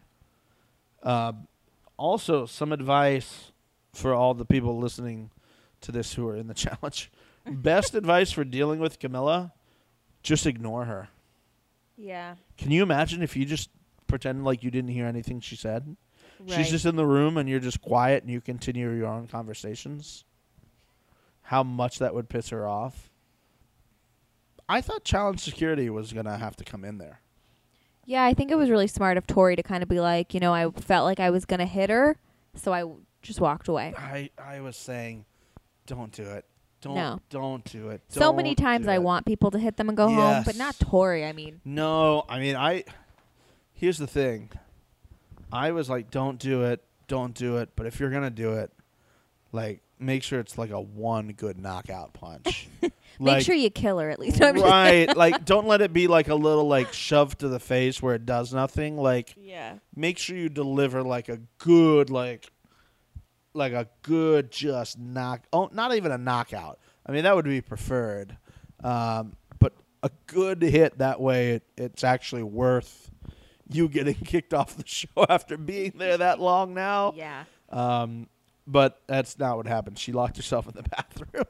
[1.03, 1.49] Um,
[1.97, 3.53] also, some advice
[3.93, 5.31] for all the people listening
[5.83, 7.11] to this who are in the challenge.
[7.47, 9.53] Best advice for dealing with Camilla:
[10.23, 11.09] just ignore her.
[11.97, 12.37] Yeah.
[12.57, 13.69] Can you imagine if you just
[14.13, 15.97] pretend like you didn't hear anything she said?
[16.39, 16.51] Right.
[16.51, 20.25] She's just in the room and you're just quiet and you continue your own conversations.
[21.43, 23.09] How much that would piss her off.
[24.69, 27.21] I thought challenge security was going to have to come in there.
[28.05, 30.41] Yeah, I think it was really smart of Tori to kind of be like, you
[30.41, 32.17] know, I felt like I was gonna hit her,
[32.57, 32.85] so I
[33.23, 33.95] just walked away.
[33.97, 35.25] I I was saying
[35.87, 36.45] don't do it.
[36.81, 37.21] Don't No.
[37.31, 38.03] don't do it.
[38.09, 39.03] so many times I it.
[39.05, 41.25] want people to hit them and go home, but not Tori.
[41.25, 42.83] I mean, No, I mean I
[43.83, 44.49] Here's the thing.
[45.53, 46.85] I was like don't do it.
[47.09, 48.71] Don't do it, but if you're going to do it,
[49.51, 52.69] like make sure it's like a one good knockout punch.
[52.81, 54.41] make Like- sure you kill her at least.
[54.41, 58.15] Right like don't let it be like a little like shove to the face where
[58.15, 59.79] it does nothing like yeah.
[59.97, 62.53] make sure you deliver like a good like
[63.53, 67.61] like a good just knock oh not even a knockout i mean that would be
[67.61, 68.37] preferred
[68.85, 69.73] um, but
[70.05, 73.12] a good hit that way it, it's actually worth
[73.75, 77.45] you getting kicked off the show after being there that long now Yeah.
[77.71, 78.29] um,
[78.67, 79.99] but that's not what happened.
[79.99, 81.45] She locked herself in the bathroom.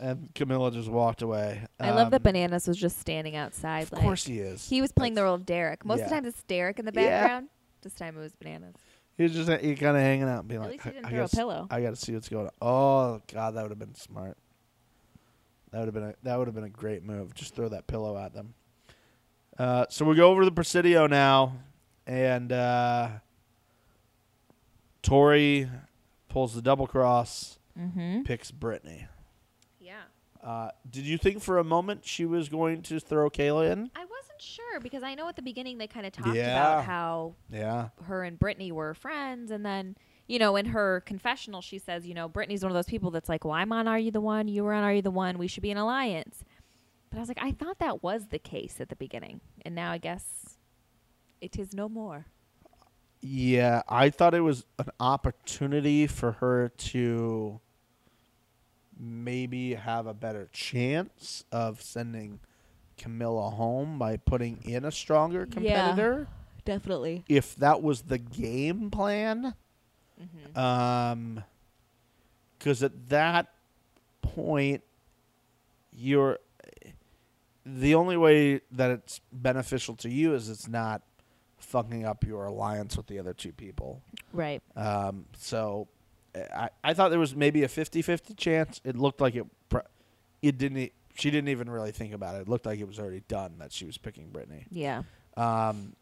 [0.00, 1.62] and Camilla just walked away.
[1.80, 3.84] I love that Um, Bananas was just standing outside.
[3.84, 4.68] Of like, course he is.
[4.68, 5.84] He was playing the role of Derek.
[5.84, 6.20] Most of the Yeah.
[6.20, 7.20] time it's Derek in the Yeah.
[7.20, 7.48] background.
[7.82, 8.74] This time it was Bananas.
[9.16, 10.92] He was just he kind of hanging out and being At like, least he I,
[10.92, 11.66] didn't I throw a gotta, s- pillow.
[11.70, 12.52] I got to see what's going on.
[12.60, 14.36] Oh God, that would have been smart.
[15.70, 17.32] That would have been a, that would have been a great move.
[17.34, 18.54] Just throw that pillow at them.
[19.58, 21.54] Uh, so we go over to the Presidio now,
[22.06, 23.08] and uh,
[25.02, 25.68] Tori
[26.28, 28.22] pulls the double cross, Mm-hmm.
[28.22, 29.06] picks Brittany.
[29.78, 30.00] Yeah.
[30.42, 33.90] Uh, did you think for a moment she was going to throw Kayla in?
[33.94, 36.52] I wasn't sure because I know at the beginning they kind of talked Yeah.
[36.52, 37.88] about how Yeah.
[38.04, 39.94] her and Brittany were friends, and then
[40.26, 43.28] you know in her confessional she says, you know, Brittany's one of those people that's
[43.28, 45.36] like, well, I'm on Are You the One, you were on Are You the One,
[45.36, 46.44] we should be an alliance.
[47.16, 49.90] But I was like, I thought that was the case at the beginning, and now
[49.90, 50.58] I guess
[51.40, 52.26] it is no more.
[53.22, 57.58] Yeah, I thought it was an opportunity for her to
[59.00, 62.38] maybe have a better chance of sending
[62.98, 66.28] Camilla home by putting in a stronger competitor.
[66.28, 67.24] Yeah, Definitely.
[67.30, 69.54] If that was the game plan,
[70.20, 70.58] Mm-hmm.
[70.58, 71.44] um,
[72.58, 73.46] because at that
[74.20, 74.82] point,
[75.92, 76.40] you're
[77.66, 81.02] the only way that it's beneficial to you is it's not
[81.58, 84.02] fucking up your alliance with the other two people.
[84.32, 84.62] Right.
[84.76, 85.88] Um, so
[86.54, 88.80] I, I thought there was maybe a 50-50 chance.
[88.84, 89.46] It looked like it
[90.42, 92.42] it didn't she didn't even really think about it.
[92.42, 94.66] It looked like it was already done that she was picking Brittany.
[94.70, 95.02] Yeah.
[95.36, 95.96] Um,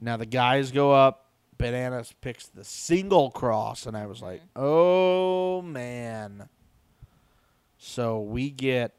[0.00, 1.24] now the guys go up.
[1.56, 6.48] Bananas picks the single cross, and I was like, "Oh man!"
[7.78, 8.94] So we get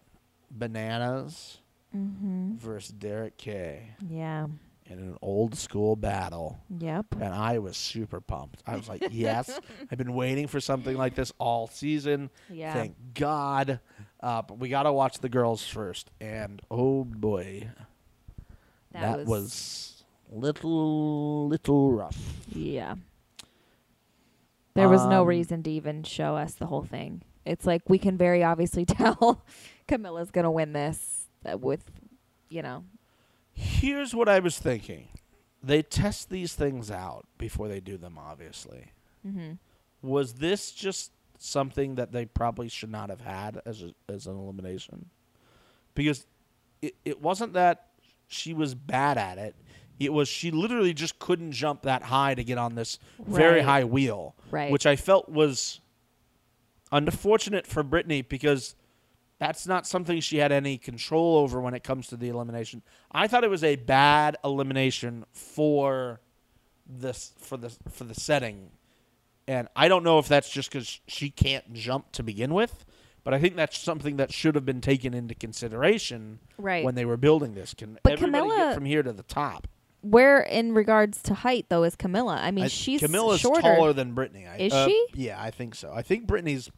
[0.52, 1.60] bananas
[1.96, 2.58] Mm-hmm.
[2.58, 4.46] versus Derek K Yeah.
[4.86, 7.08] in an old school battle, Yep.
[7.20, 8.62] and I was super pumped.
[8.68, 9.60] I was like, "Yes,
[9.92, 12.30] I've been waiting for something like this all season.
[12.50, 12.74] Yeah.
[12.74, 13.80] Thank God!"
[14.22, 17.70] Uh, but we got to watch the girls first, and oh boy,
[18.92, 22.18] That, was, little little rough.
[22.54, 22.96] Yeah.
[24.76, 27.22] There was no Um, reason to even show us the whole thing.
[27.46, 29.42] It's like we can very obviously tell
[29.88, 31.90] Camilla's going to win this with,
[32.50, 32.84] you know.
[33.54, 35.08] Here's what I was thinking.
[35.62, 38.92] They test these things out before they do them, obviously.
[39.28, 39.54] Mm-hmm.
[40.02, 44.38] Was this just something that they probably should not have had as a, as an
[44.38, 45.10] elimination?
[45.96, 46.26] Because
[46.82, 47.88] it, it wasn't that
[48.28, 49.56] she was bad at it.
[50.00, 53.84] It was she literally just couldn't jump that high to get on this very high
[53.84, 54.72] wheel, Right.
[54.72, 55.82] which I felt was
[56.92, 58.76] unfortunate for Brittany because
[59.40, 62.82] that's not something she had any control over when it comes to the elimination.
[63.12, 66.20] I thought it was a bad elimination for
[66.88, 68.72] this for the for the setting,
[69.48, 72.86] and I don't know if that's just because she can't jump to begin with,
[73.24, 76.84] but I think that's something that should have been taken into consideration Right.
[76.84, 77.74] when they were building this.
[77.74, 79.68] Can But everybody Camilla- get from here to the top?
[80.02, 82.40] Where, in regards to height, though, is Camilla?
[82.42, 83.62] I mean, I- she's Camilla's shorter.
[83.62, 84.48] taller than Brittany.
[84.48, 85.08] I, Is uh, she?
[85.14, 85.92] Yeah, I think so.
[85.94, 86.72] I think Brittany's.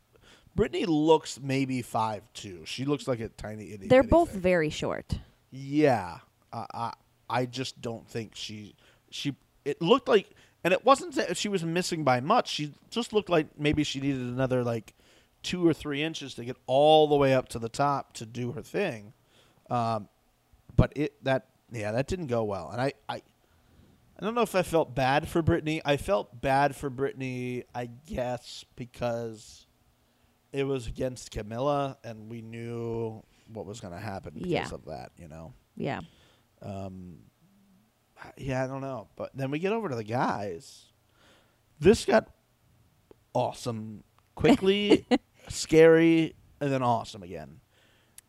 [0.55, 2.63] Brittany looks maybe five two.
[2.65, 3.89] She looks like a tiny idiot.
[3.89, 4.41] They're both thing.
[4.41, 5.19] very short.
[5.49, 6.19] Yeah,
[6.51, 6.93] uh, I
[7.29, 8.75] I just don't think she
[9.09, 9.35] she.
[9.63, 10.29] It looked like,
[10.63, 12.49] and it wasn't that she was missing by much.
[12.49, 14.93] She just looked like maybe she needed another like
[15.43, 18.51] two or three inches to get all the way up to the top to do
[18.51, 19.13] her thing.
[19.69, 20.09] Um,
[20.75, 23.21] but it that yeah that didn't go well, and I I.
[24.13, 25.81] I don't know if I felt bad for Brittany.
[25.83, 29.65] I felt bad for Brittany, I guess, because
[30.53, 34.69] it was against Camilla, and we knew what was going to happen because Yeah.
[34.71, 35.11] of that.
[35.17, 35.53] You know.
[35.75, 36.01] Yeah.
[36.61, 37.19] Um,
[38.37, 39.07] yeah, I don't know.
[39.15, 40.85] But then we get over to the guys.
[41.79, 42.27] This got
[43.33, 44.03] awesome
[44.35, 45.05] quickly,
[45.49, 47.59] scary, and then awesome again.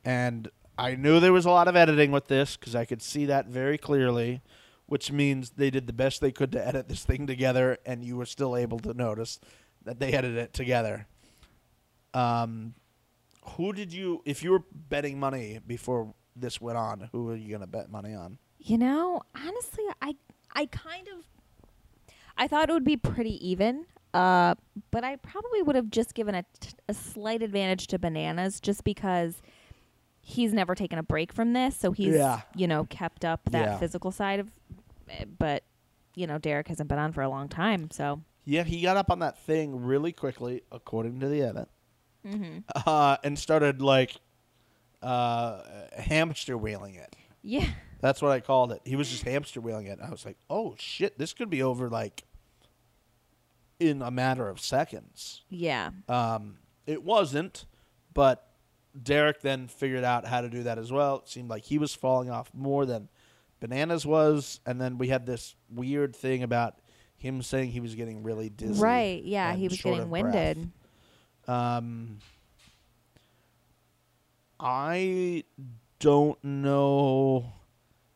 [0.04, 3.26] And I knew there was a lot of editing with this because I could see
[3.26, 4.40] that very clearly,
[4.86, 8.16] which means they did the best they could to edit this thing together, and you
[8.16, 9.38] were still able to notice
[9.84, 11.06] that they edited it together.
[12.14, 12.74] Um,
[13.56, 17.48] who did you, if you were betting money before this went on, who were you
[17.48, 18.38] going to bet money on?
[18.58, 20.14] You know, honestly, I
[20.54, 21.24] I kind of
[22.36, 23.86] I thought it would be pretty even.
[24.14, 24.54] Uh,
[24.90, 28.84] but I probably would have just given a, t- a slight advantage to bananas just
[28.84, 29.40] because
[30.20, 32.42] he's never taken a break from this, so he's Yeah.
[32.54, 33.78] you know kept up that Yeah.
[33.78, 34.50] physical side of.
[35.08, 35.64] eh, But
[36.14, 39.10] you know, Derek hasn't been on for a long time, so Yeah, he got up
[39.10, 41.68] on that thing really quickly, according to the edit,
[42.26, 42.58] mm-hmm.
[42.86, 44.16] uh, and started like
[45.02, 45.62] uh,
[45.96, 47.16] hamster wheeling it.
[47.42, 47.66] yeah,
[48.00, 48.80] That's what I called it.
[48.84, 49.98] He was just hamster wheeling it.
[50.02, 52.24] I was like, oh shit, this could be over like
[53.80, 55.42] in a matter of seconds.
[55.48, 57.66] yeah, Um, it wasn't,
[58.14, 58.48] but
[59.00, 61.16] Derek then figured out how to do that as well.
[61.16, 63.08] It seemed like he was falling off more than
[63.60, 66.78] Bananas was, and then we had this weird thing about
[67.16, 68.80] him saying he was getting really dizzy.
[68.80, 70.56] right, yeah, he was getting winded.
[70.56, 70.68] breath.
[71.48, 72.18] Um,
[74.60, 75.44] I
[75.98, 77.52] don't know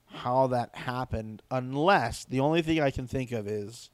[0.06, 3.90] how that happened, unless the only thing I can think of is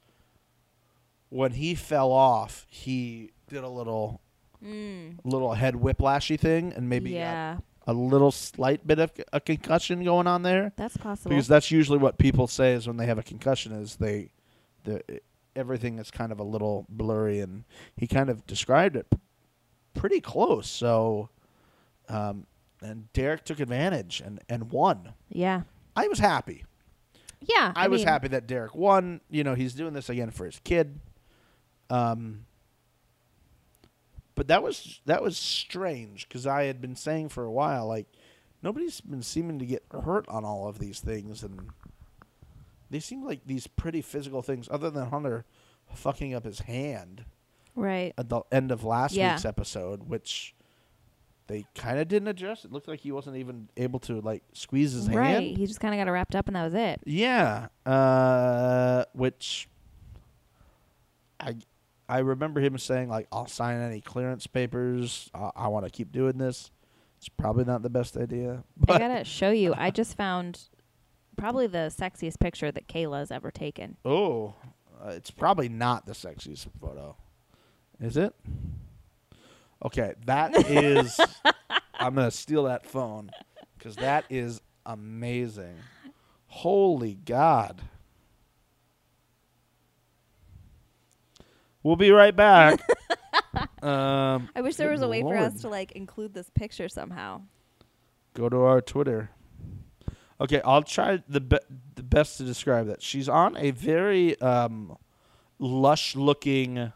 [1.29, 4.21] when he fell off, he did a little
[4.63, 5.17] Mm.
[5.25, 10.25] little head whiplashy thing, and maybe yeah, a little slight bit of a concussion going
[10.25, 10.71] on there.
[10.77, 11.29] that's possible.
[11.29, 14.29] Because that's usually what people say is when they have a concussion is they,
[14.85, 15.01] the
[15.55, 17.63] everything is kind of a little blurry, and
[17.95, 19.17] he kind of described it p-
[19.93, 20.69] pretty close.
[20.69, 21.29] So,
[22.09, 22.45] um,
[22.81, 25.13] and Derek took advantage and and won.
[25.29, 25.61] yeah,
[25.95, 26.65] I was happy.
[27.41, 27.71] yeah.
[27.75, 29.21] I, was mean, happy that Derek won.
[29.29, 30.99] You know, he's doing this again for his kid.
[31.89, 32.45] Um,
[34.35, 38.07] but that was that was strange because I had been saying for a while, like
[38.63, 41.69] nobody's been seeming to get hurt on all of these things, and
[42.93, 45.45] they seem like these pretty physical things, other than Hunter
[45.93, 47.25] fucking up his hand
[47.75, 48.13] Right.
[48.17, 49.33] at the end of last Yeah.
[49.33, 50.53] week's episode, which
[51.47, 52.63] they kind of didn't address.
[52.63, 55.25] It looked like he wasn't even able to like squeeze his Right.
[55.27, 55.57] hand.
[55.57, 57.01] He just kind of got it wrapped up, and that was it.
[57.05, 59.67] Yeah, uh, which
[61.39, 61.55] I
[62.07, 65.29] I remember him saying like, "I'll sign any clearance papers.
[65.33, 66.69] I, I want to keep doing this."
[67.17, 69.73] It's probably not the best idea, I gotta show you.
[69.77, 70.67] I just found
[71.37, 73.97] probably the sexiest picture that Kayla's ever taken.
[74.05, 74.55] oh,
[75.03, 77.17] uh, it's probably not the sexiest photo,
[77.99, 78.33] is it?
[79.83, 81.19] Okay, that is.
[81.95, 83.31] I'm gonna steal that phone
[83.77, 85.75] because that is amazing.
[86.47, 87.81] Holy God.
[91.81, 92.79] We'll be right back.
[93.83, 97.41] um, I wish there was a way for us to like include this picture somehow.
[98.33, 99.31] go to our Twitter.
[100.41, 101.59] Okay, I'll try the be-
[101.95, 103.01] the best to describe that.
[103.01, 104.97] She's on a very um,
[105.83, 106.91] lush-looking,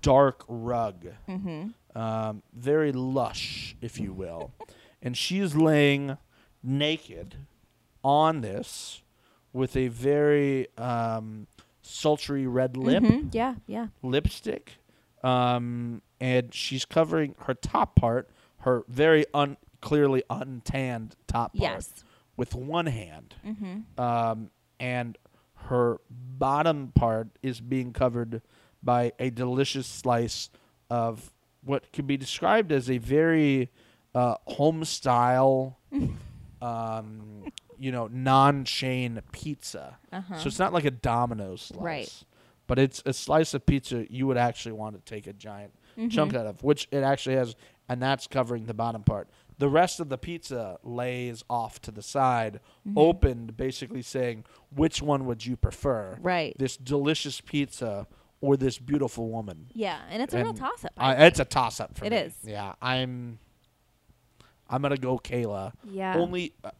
[0.00, 1.06] dark rug.
[1.28, 1.98] Mm-hmm.
[1.98, 4.52] um, very lush, if you will.
[5.02, 6.16] and she's laying
[6.62, 7.36] naked
[8.04, 9.02] on this
[9.52, 11.46] with a very um,
[11.82, 13.34] sultry red lip, Mhm.
[13.34, 13.88] Yeah, yeah.
[14.02, 14.74] lipstick,
[15.24, 22.04] um, and she's covering her top part, her very un- clearly untanned top part, Yes.
[22.40, 23.34] With one hand.
[23.46, 24.00] Mm-hmm.
[24.00, 24.50] Um,
[24.80, 25.18] and
[25.68, 28.40] her bottom part is being covered
[28.82, 30.48] by a delicious slice
[30.88, 33.70] of what can be described as a very
[34.14, 35.78] uh, home style,
[36.62, 37.44] um,
[37.78, 39.98] you know, non chain pizza.
[40.10, 40.38] Uh-huh.
[40.38, 42.24] So it's not like a Domino's slice, Right.
[42.66, 46.08] But it's a slice of pizza you would actually want to take a giant Mm-hmm.
[46.08, 47.56] chunk out of, which it actually has,
[47.88, 49.28] and that's covering the bottom part.
[49.60, 52.98] The rest of the pizza lays off to the side, Mm-hmm.
[52.98, 54.44] opened, basically saying,
[54.74, 56.16] which one would you prefer?
[56.22, 56.56] Right.
[56.58, 58.06] This delicious pizza
[58.40, 59.66] or this beautiful woman?
[59.74, 60.92] Yeah, and it's a real toss up.
[60.96, 62.16] I, it's a toss up for It me.
[62.16, 62.32] is.
[62.42, 63.38] Yeah, I'm.
[64.68, 65.72] I'm gonna go Kayla.
[65.90, 66.16] Yeah.
[66.16, 66.70] Only, uh,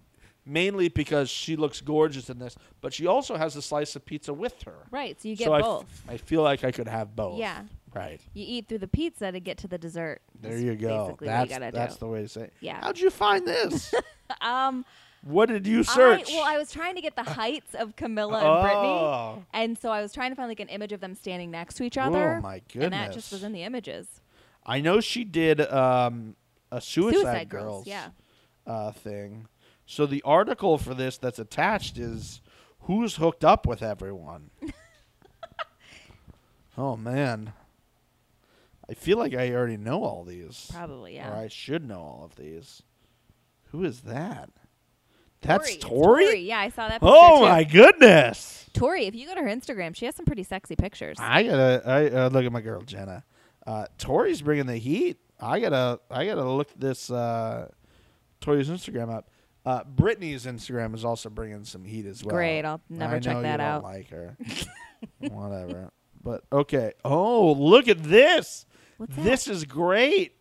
[0.46, 4.32] mainly because she looks gorgeous in this, but she also has a slice of pizza
[4.32, 4.86] with her.
[4.90, 6.02] right, so you get so both.
[6.08, 7.38] I feel like I could have both.
[7.38, 7.62] Yeah.
[7.94, 8.20] Right.
[8.34, 10.20] You eat through the pizza to get to the dessert.
[10.40, 11.16] There you go.
[11.20, 12.00] That's you that's do.
[12.00, 12.42] the way to say.
[12.42, 12.52] it.
[12.60, 12.80] Yeah.
[12.80, 13.92] How'd you find this?
[14.40, 14.84] um,
[15.22, 16.28] what did you I, search?
[16.28, 19.44] well, I was trying to get the heights of Camila and Britni, oh.
[19.52, 21.82] and so I was trying to find like an image of them standing next to
[21.82, 22.36] each other.
[22.36, 22.84] Oh my goodness!
[22.84, 24.06] And that just was in the images.
[24.64, 26.36] I know she did um,
[26.72, 28.08] a Suicide, Suicide Girls, Girls, yeah.
[28.66, 29.46] uh, thing.
[29.84, 32.40] So the article for this that's attached is
[32.82, 34.50] who's hooked up with everyone.
[36.78, 37.52] oh man,
[38.90, 41.30] I feel like I already know all these, Probably, yeah.
[41.32, 41.36] or.
[41.36, 42.82] I should know all of these.
[43.70, 44.50] Who is that?
[45.42, 46.24] That's Tori.
[46.26, 46.40] Tori.
[46.40, 47.00] Yeah, I saw that.
[47.00, 47.42] Picture Oh too.
[47.48, 48.68] my goodness!
[48.74, 51.16] Tori, if you go to her Instagram, she has some pretty sexy pictures.
[51.20, 53.24] I gotta I uh, look at my girl Jenna.
[53.66, 55.18] Uh, Tori's bringing the heat.
[55.40, 57.68] I gotta I gotta look this uh,
[58.40, 59.30] Tori's Instagram up.
[59.64, 62.34] Uh, Britni's Instagram is also bringing some heat as well.
[62.34, 63.82] Great, I'll never I check that out.
[63.82, 64.36] like her.
[65.18, 65.90] Whatever.
[66.22, 66.92] But okay.
[67.04, 68.66] Oh, look at this.
[69.00, 69.24] What's that?
[69.24, 70.34] this is great.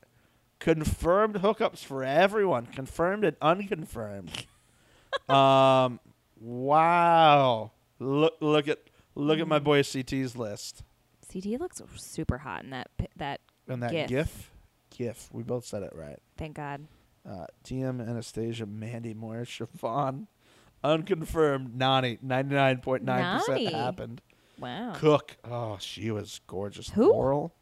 [0.60, 2.66] Confirmed hookups for everyone.
[2.66, 4.46] Confirmed and unconfirmed.
[5.30, 6.00] um.
[6.42, 7.72] Wow.
[8.00, 8.36] Look.
[8.42, 8.80] Look at.
[9.16, 9.50] Look at Mm.
[9.50, 10.84] my boy CT's list.
[11.32, 13.40] CT looks super hot in that that.
[13.68, 14.08] And that GIF.
[14.10, 14.52] GIF.
[14.90, 15.30] GIF.
[15.32, 16.20] We both said it right.
[16.38, 16.88] Thank God.
[17.30, 20.28] Uh, Diem Anastasia, Mandy Moore, Shauvon.
[20.84, 21.76] Unconfirmed.
[21.76, 22.18] Nani.
[22.26, 23.66] 99.9% Nani.
[23.66, 24.22] happened.
[24.58, 24.94] Wow.
[24.96, 25.38] Cook.
[25.44, 26.90] Oh, she was gorgeous.
[26.92, 27.12] Who?
[27.14, 27.54] Laurel.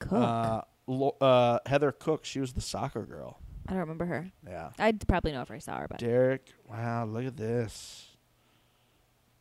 [0.00, 0.12] Cook.
[0.12, 2.24] Uh, Lo- uh, Heather Cook.
[2.24, 3.38] She was the soccer girl.
[3.68, 4.32] I don't remember her.
[4.46, 4.70] Yeah.
[4.78, 6.48] I'd probably know if I saw her, but Derek.
[6.68, 8.08] Wow, look at this.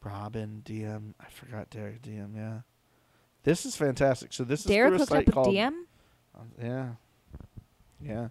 [0.04, 1.14] Robin DM.
[1.20, 2.36] I forgot Derek DM.
[2.36, 2.60] Yeah.
[3.44, 4.34] This is fantastic.
[4.34, 5.74] So this Derek is hooked through a up site with called DM.
[6.38, 6.88] Uh, yeah.
[8.02, 8.28] Yeah.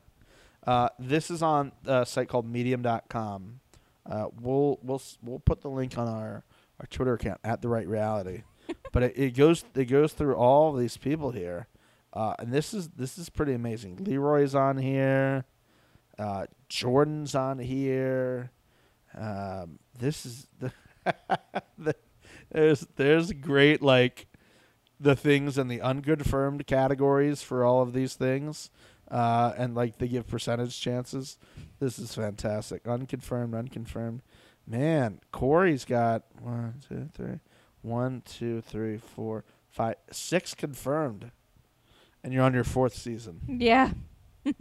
[0.67, 3.61] Uh, this is on a site called medium.com.
[4.07, 6.45] Uh, we'll we'll s- we'll put the link on our,
[6.81, 8.43] our Twitter account at the right reality.
[8.93, 11.67] but it, it goes it goes through all these people here.
[12.19, 13.97] Uh, and this is this is pretty amazing.
[14.01, 15.45] Leroy's on here.
[16.19, 18.51] Uh, Jordan's on here.
[19.17, 20.73] Um, this is the,
[21.79, 21.95] the
[22.51, 24.27] there's there's great like
[24.99, 28.71] the things in the unconfirmed categories for all of these things.
[29.09, 31.39] Uh, and like they give percentage chances.
[31.79, 32.89] This is fantastic.
[32.89, 34.23] Unconfirmed, unconfirmed.
[34.67, 37.39] Man, Corey's got one, two, three,
[37.83, 41.31] one, two, three, four, five, six confirmed,
[42.25, 43.41] and you're on your fourth season.
[43.47, 43.91] Yeah.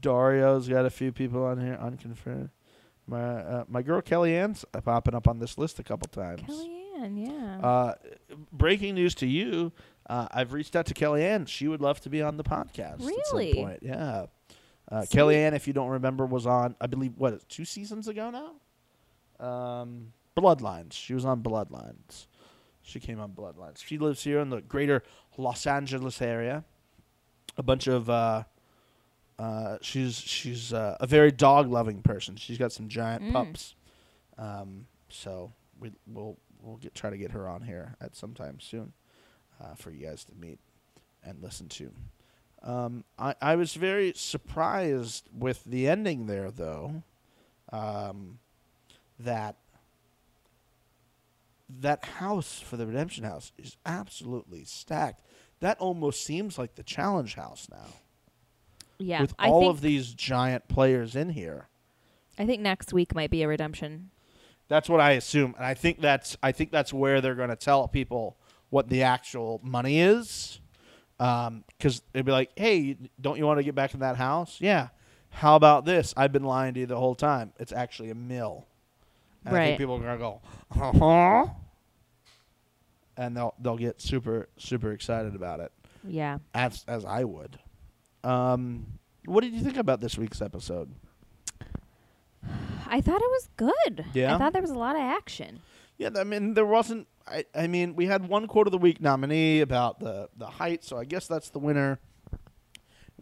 [0.00, 2.50] Dario's got a few people on here unconfirmed.
[3.06, 6.42] My uh, my girl Kellyanne's popping up on this list a couple times.
[6.42, 7.58] Kellyanne, yeah.
[7.66, 7.94] Uh,
[8.52, 9.72] breaking news to you.
[10.08, 11.46] Uh, I've reached out to Kellyanne.
[11.46, 13.50] She would love to be on the podcast Really?
[13.50, 13.78] at some point.
[13.82, 14.26] Yeah.
[14.90, 15.02] Uh.
[15.02, 19.44] Kellyanne, if you don't remember, was on, I believe, what, two seasons ago now?
[19.44, 20.92] Um, Bloodlines.
[20.92, 22.26] She was on Bloodlines.
[22.82, 23.84] She came on Bloodlines.
[23.84, 25.02] She lives here in the greater
[25.36, 26.64] Los Angeles area.
[27.58, 28.44] A bunch of, uh,
[29.38, 32.36] uh, she's she's uh, a very dog loving person.
[32.36, 33.32] She's got some giant Mm.
[33.32, 33.74] pups.
[34.38, 38.58] Um, so we, we'll we'll get try to get her on here at some time
[38.60, 38.92] soon
[39.62, 40.58] uh, for you guys to meet
[41.24, 41.92] and listen to.
[42.62, 47.02] Um, I I was very surprised with the ending there, though.
[47.72, 48.38] Um,
[49.18, 49.56] that
[51.68, 55.22] that house for the redemption house is absolutely stacked.
[55.60, 57.86] That almost seems like the challenge house now,
[58.98, 59.22] yeah.
[59.22, 61.68] with I all of these giant players in here.
[62.38, 64.10] I think next week might be a redemption.
[64.68, 67.56] That's what I assume, and I think that's I think that's where they're going to
[67.56, 68.36] tell people
[68.68, 70.60] what the actual money is,
[71.18, 74.60] um, because they'd be like, "Hey, don't you want to get back in that house?
[74.60, 74.88] Yeah.
[75.30, 76.14] How about this?
[76.16, 77.52] I've been lying to you the whole time.
[77.58, 78.66] It's actually a mill."
[79.46, 80.40] And I think people are going to go,
[80.80, 80.92] "Uh
[81.46, 81.46] huh,"
[83.16, 85.72] and they'll they'll get super super excited about it,
[86.04, 86.38] Yeah.
[86.54, 87.58] as as I would.
[88.24, 88.86] Um,
[89.24, 90.92] what did you think about this week's episode?
[92.88, 94.04] I thought it was good.
[94.14, 94.34] Yeah?
[94.34, 95.60] I thought there was a lot of action.
[95.98, 97.08] Yeah, I mean, there wasn't.
[97.26, 100.84] I, I mean, we had one quote of the week nominee about the the height,
[100.84, 101.98] so I guess that's the winner.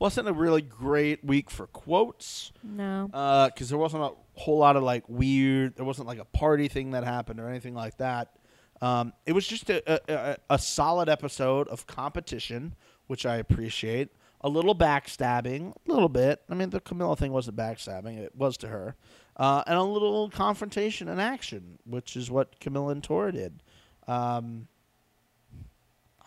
[0.05, 3.07] Wasn't a really great week for quotes No.
[3.55, 5.77] because there wasn't a whole lot of like weird.
[5.77, 8.37] There wasn't like a party thing that happened or anything like that.
[8.83, 12.75] Um, it was just a, a, a, a solid episode of competition,
[13.07, 14.11] which I appreciate.
[14.43, 16.43] A little backstabbing, a little bit.
[16.51, 18.97] I mean, the Camila thing wasn't backstabbing; it was to her,
[19.39, 23.63] uh, and a little confrontation and action, which is what Camila and Tori did.
[24.07, 24.69] Um,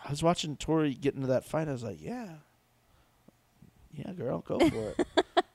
[0.03, 1.67] I was watching Tori get into that fight.
[1.67, 2.37] I was like, "Yeah,
[3.97, 5.07] yeah, girl, go for it."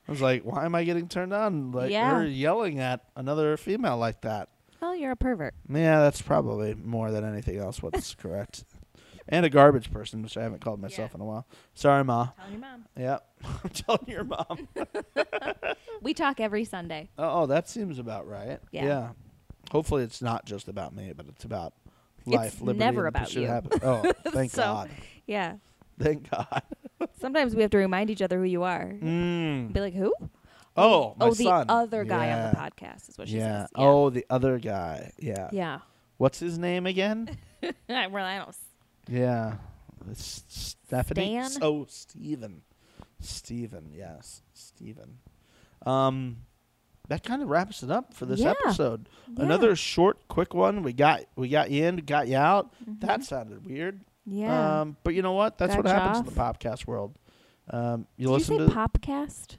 [0.07, 1.71] I was like, "Why am I getting turned on?
[1.71, 2.15] Like Yeah.
[2.15, 4.49] her yelling at another female like that?"
[4.81, 5.53] Well, you're a pervert.
[5.69, 8.65] Yeah, that's probably more than anything else what's correct.
[9.29, 11.15] And a garbage person, which I haven't called myself Yeah.
[11.15, 11.47] in a while.
[11.73, 12.27] Sorry, ma.
[12.37, 12.85] Tell your mom.
[12.97, 13.27] Yep,
[13.63, 14.67] I'm telling your mom.
[16.01, 17.09] We talk every Sunday.
[17.17, 18.59] Oh, oh, that seems about right.
[18.71, 19.11] Yeah.
[19.71, 21.73] Hopefully, it's not just about me, but it's about
[22.25, 23.47] life, It's liberty, never and about pursuit of you.
[23.47, 23.79] happiness.
[23.83, 24.89] Oh, thank So- God.
[25.25, 25.55] Yeah.
[25.97, 26.61] Thank God.
[27.19, 28.85] Sometimes we have to remind each other who you are.
[29.01, 29.73] Mm.
[29.73, 30.13] Be like, who?
[30.75, 31.65] Oh, oh, the son.
[31.69, 33.61] other guy on the podcast is what she Yeah.
[33.61, 33.69] says.
[33.75, 35.11] Oh, the other guy.
[35.19, 35.49] Yeah.
[35.51, 35.79] Yeah.
[36.17, 37.37] What's his name again?
[37.87, 38.07] Yeah.
[38.07, 38.55] well, I don't.
[39.07, 39.55] Yeah.
[40.11, 41.41] It's Stephanie.
[41.45, 41.63] Stan?
[41.63, 42.61] Oh, Steven.
[43.21, 44.41] Steven, yes.
[44.53, 45.19] Steven.
[45.85, 46.37] Um
[47.09, 48.53] that kind of wraps it up for this Yeah.
[48.65, 49.07] episode.
[49.37, 49.43] Yeah.
[49.43, 50.83] Another short, quick one.
[50.83, 52.73] We got we got you in, got you out.
[52.99, 53.23] That Mhm.
[53.23, 54.01] sounded weird.
[54.25, 54.81] Yeah.
[54.81, 55.57] Um, but you know what?
[55.57, 56.59] That's what Got you happens in the off.
[56.59, 57.15] podcast world.
[57.69, 59.57] Um, you Did you listen say to popcast?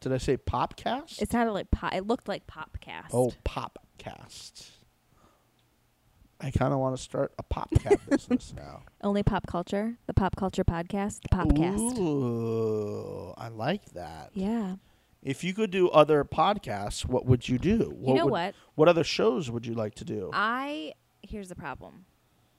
[0.00, 1.20] Did I say popcast?
[1.20, 1.94] It sounded like pop.
[1.94, 3.08] It looked like popcast.
[3.12, 4.70] oh, popcast.
[6.40, 8.82] I kind of want to start a popcast business now.
[9.02, 9.96] Only pop culture.
[10.06, 11.20] The pop culture podcast.
[11.22, 11.98] The popcast.
[11.98, 14.30] Ooh, I like that.
[14.34, 14.76] Yeah.
[15.20, 17.96] If you could do other podcasts, what would you do?
[18.00, 18.54] You know would- what?
[18.76, 20.30] What other shows would you like to do?
[20.32, 20.92] I
[21.22, 22.04] here's the problem.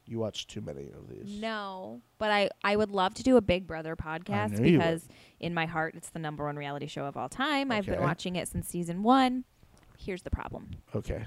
[0.10, 1.40] You watch too many of these.
[1.40, 4.84] No, but I I would love to do a Big Brother podcast knew you would.
[4.84, 5.08] because
[5.40, 7.72] in my heart it's the number one reality show of all time.
[7.72, 8.04] I've been Okay.
[8.04, 9.44] watching it since season 1.
[9.98, 11.26] Here's the problem Okay.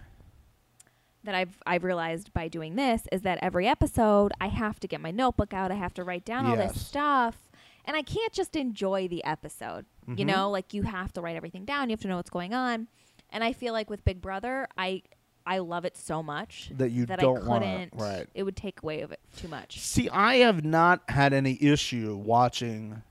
[1.25, 5.01] that I've I've realized by doing this is that every episode I have to get
[5.01, 5.71] my notebook out.
[5.71, 6.73] I have to write down all Yes.
[6.75, 7.49] this stuff.
[7.85, 9.87] And I can't just enjoy the episode.
[10.07, 10.27] You Mhm.
[10.27, 11.89] know, like you have to write everything down.
[11.89, 12.89] You have to know what's going on.
[13.31, 15.03] And I feel like with Big Brother, I
[15.47, 17.89] I love it so much That you that don't I want to.
[17.97, 18.27] Right.
[18.35, 19.81] It would take away of it too much.
[19.81, 23.03] See, I have not had any issue watching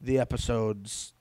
[0.00, 1.12] the episodes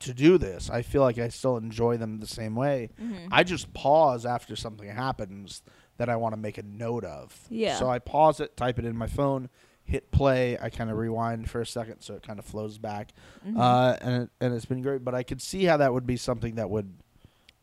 [0.00, 0.70] to do this.
[0.70, 2.90] I feel like I still enjoy them the same way.
[3.00, 3.28] Mhm.
[3.32, 5.62] I just pause after something happens
[5.96, 7.46] that I want to make a note of.
[7.50, 7.76] Yeah.
[7.76, 9.48] So I pause it, type it in my phone,
[9.84, 10.56] hit play.
[10.60, 13.10] I kind of rewind for a second so it kind of flows back.
[13.44, 13.58] Mhm.
[13.58, 15.04] Uh, and it, and it's been great.
[15.04, 16.94] But I could see how that would be something that would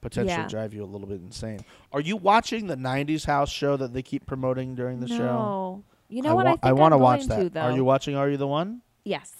[0.01, 0.47] potentially Yeah.
[0.47, 1.59] drive you a little bit insane.
[1.91, 5.17] Are you watching the '90s House show that they keep promoting during the show?
[5.17, 5.23] no.
[5.25, 5.83] show?
[6.09, 6.45] You know what?
[6.45, 7.53] wa- I think want to watch that.
[7.53, 7.61] Though.
[7.61, 8.15] Are you watching?
[8.15, 8.81] Are you the one?
[9.03, 9.33] Yes.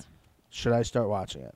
[0.50, 1.54] Should I start watching it?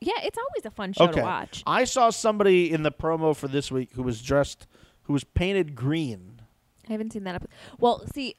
[0.00, 1.14] Yeah, it's always a fun show Okay.
[1.20, 1.62] to watch.
[1.66, 4.68] I saw somebody in the promo for this week who was dressed,
[5.02, 6.40] who was painted green.
[6.88, 7.50] I haven't seen that episode.
[7.80, 8.36] Well, see,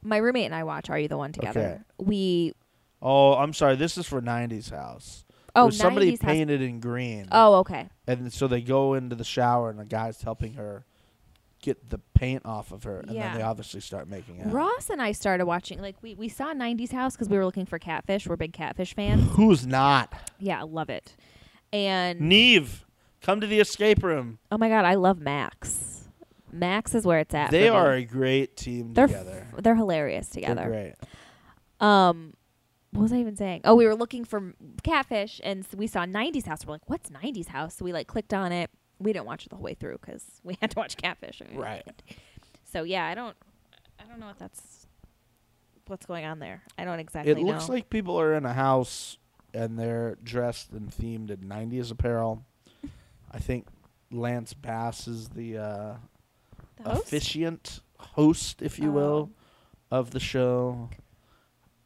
[0.00, 1.60] my roommate and I watch Are You the One together.
[1.60, 1.80] Okay.
[1.98, 2.52] We
[3.04, 3.74] Oh, I'm sorry.
[3.74, 5.24] This is for '90s House.
[5.54, 7.28] Oh There's somebody 90s has- painted in green.
[7.30, 7.88] Oh, okay.
[8.06, 10.84] and so they go into the shower, and the guy's helping her
[11.60, 13.28] get the paint off of her, and Yeah.
[13.28, 14.50] then they obviously start making out.
[14.52, 17.66] Ross and I started watching like we we saw 90s House because we were looking
[17.66, 18.26] for Catfish.
[18.26, 19.30] We're big Catfish fans.
[19.36, 20.12] Who's not?
[20.38, 21.14] yeah, I love it.
[21.72, 22.84] And Nev,
[23.20, 24.38] come to the escape room.
[24.50, 26.08] oh my god, I love Max.
[26.50, 27.50] Max is where it's at.
[27.50, 27.68] They me.
[27.68, 29.46] are a great team They're together.
[29.56, 30.68] f- they're hilarious They're together.
[30.68, 30.94] great.
[31.86, 32.34] Um,
[32.92, 33.62] what was I even saying?
[33.64, 36.64] Oh, we were looking for catfish, and so we saw '90s House.
[36.66, 38.70] We're like, "What's '90s House?" So we like clicked on it.
[38.98, 41.42] We didn't watch it the whole way through because we had to watch Catfish.
[41.44, 41.84] I mean, Right.
[42.64, 43.36] So yeah, I don't,
[43.98, 44.86] I don't know what that's,
[45.88, 46.62] what's going on there.
[46.78, 49.18] I don't exactly It looks like people are in a house
[49.52, 52.44] and they're dressed and themed in 90s apparel.
[53.30, 53.66] I think
[54.10, 55.94] Lance Bass is the uh,
[56.82, 57.02] The host?
[57.06, 59.30] officiant host, if you will,
[59.90, 59.98] Oh.
[59.98, 60.88] of the show.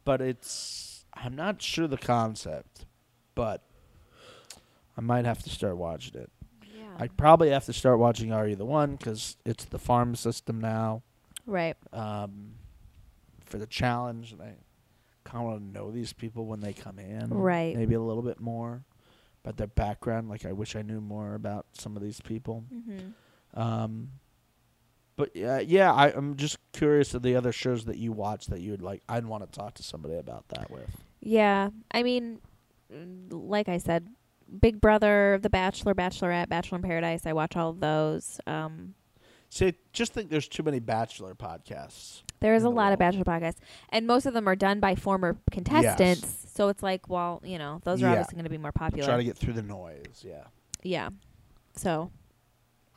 [0.04, 2.84] But it's I'm not sure the concept,
[3.34, 3.62] but
[4.96, 6.30] I might have to start watching it.
[6.62, 6.84] Yeah.
[6.98, 10.60] I probably have to start watching Are You the One because it's the farm system
[10.60, 11.02] now.
[11.46, 11.76] right.
[11.92, 12.52] Um,
[13.44, 14.54] for the challenge, and I
[15.24, 17.28] kind of want to know these people when they come in.
[17.30, 17.76] Right.
[17.76, 18.82] Maybe a little bit more
[19.44, 20.28] about their background.
[20.28, 22.64] Like I wish I knew more about some of these people.
[22.74, 23.60] Mm-hmm.
[23.60, 24.10] Um,
[25.16, 28.60] but yeah, yeah, I, I'm just curious of the other shows that you watch that
[28.60, 29.02] you would like.
[29.08, 31.04] I'd want to talk to somebody about that with.
[31.20, 32.40] Yeah, I mean,
[33.30, 34.08] like I said,
[34.60, 37.26] Big Brother, The Bachelor, Bachelorette, Bachelor in Paradise.
[37.26, 38.40] I watch all of those.
[38.46, 38.94] Um,
[39.48, 42.22] See, I just think there's too many Bachelor podcasts.
[42.40, 42.98] there is a the lot of.
[42.98, 43.56] Bachelor podcasts,
[43.90, 46.44] and most of them are done by former contestants.
[46.54, 48.12] So it's like, well, you know, those are Yeah.
[48.12, 49.04] obviously going to be more popular.
[49.06, 50.22] Try to get through the noise.
[50.26, 50.44] Yeah.
[50.82, 51.10] yeah.
[51.76, 52.10] So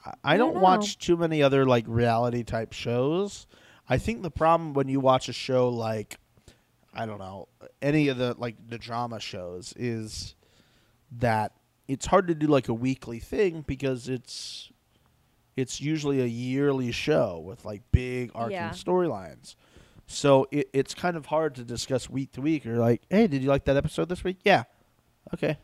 [0.06, 3.48] I, I I don't don't watch too many other like reality type shows.
[3.88, 6.18] I think the problem when you watch a show like
[6.94, 7.48] I don't know
[7.82, 10.36] any of the like the drama shows is
[11.20, 11.54] that
[11.88, 14.72] it's hard to do like a weekly thing because it's
[15.56, 18.70] it's usually a yearly show with like big arcing Yeah.
[18.72, 19.56] storylines.
[20.08, 23.44] So it, it's kind of hard to discuss week to week or like, hey, did
[23.44, 24.38] you like that episode this week?
[24.44, 24.64] Yeah.
[25.34, 25.58] Okay.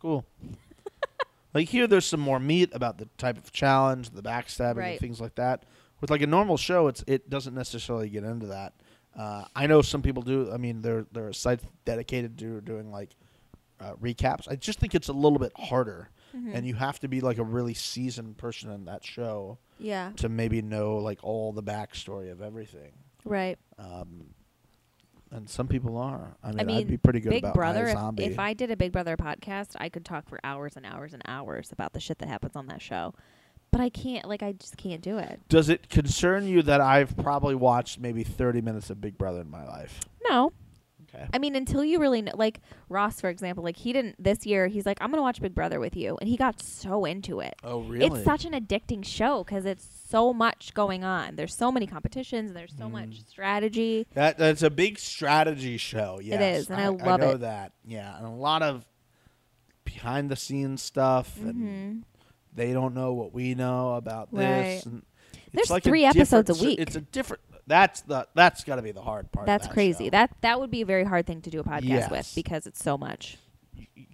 [0.00, 0.24] Cool.
[1.54, 4.90] like here there's some more meat about the type of challenge, the backstabbing Right.
[4.92, 5.64] and things like that.
[6.00, 8.72] With like a normal show it's it doesn't necessarily get into that.
[9.18, 10.50] Uh, I know some people do.
[10.52, 13.10] I mean, there there are sites dedicated to doing like
[13.80, 14.48] uh, recaps.
[14.48, 16.52] I just think it's a little bit harder, Mm-hmm.
[16.54, 20.28] and you have to be like a really seasoned person in that show yeah, to
[20.28, 22.92] maybe know like all the backstory of everything.
[23.24, 23.58] right.
[23.78, 24.26] Um,
[25.32, 26.36] and some people are.
[26.42, 27.86] I mean, I mean, I'd be pretty good Big about Brother.
[27.86, 28.24] If, zombie.
[28.24, 31.22] if I did a Big Brother podcast, I could talk for hours and hours and
[31.26, 33.14] hours about the shit that happens on that show.
[33.70, 34.26] But I can't.
[34.28, 35.40] Like, I just can't do it.
[35.48, 39.50] Does it concern you that I've probably watched maybe 30 minutes of Big Brother in
[39.50, 40.00] my life?
[40.28, 40.52] No,
[41.12, 41.26] Okay.
[41.34, 44.68] I mean, until you really know, like Ross, for example, like he didn't this year.
[44.68, 47.54] He's like, I'm gonna watch Big Brother with you, and he got so into it.
[47.64, 48.06] Oh, really?
[48.20, 51.34] It's such an addicting show because it's so much going on.
[51.34, 52.92] There's so many competitions and there's so Mm.
[52.92, 54.06] much strategy.
[54.14, 56.20] That that's a big strategy show.
[56.22, 57.24] Yes, is, and I love it.
[57.24, 57.40] I know it.
[57.40, 57.72] that.
[57.84, 58.86] Yeah, and a lot of
[59.84, 62.02] behind the scenes stuff, and Mhm.
[62.54, 64.44] They don't know what we know about Right.
[64.44, 64.86] this.
[64.86, 65.02] And
[65.52, 66.78] There's like three a episodes a week.
[66.78, 67.42] It's a different.
[67.66, 69.46] That's the that's got to be the hard part.
[69.46, 70.04] That's that crazy.
[70.06, 70.10] show.
[70.10, 72.10] That that would be a very hard thing to do a podcast Yes.
[72.10, 73.38] with because it's so much.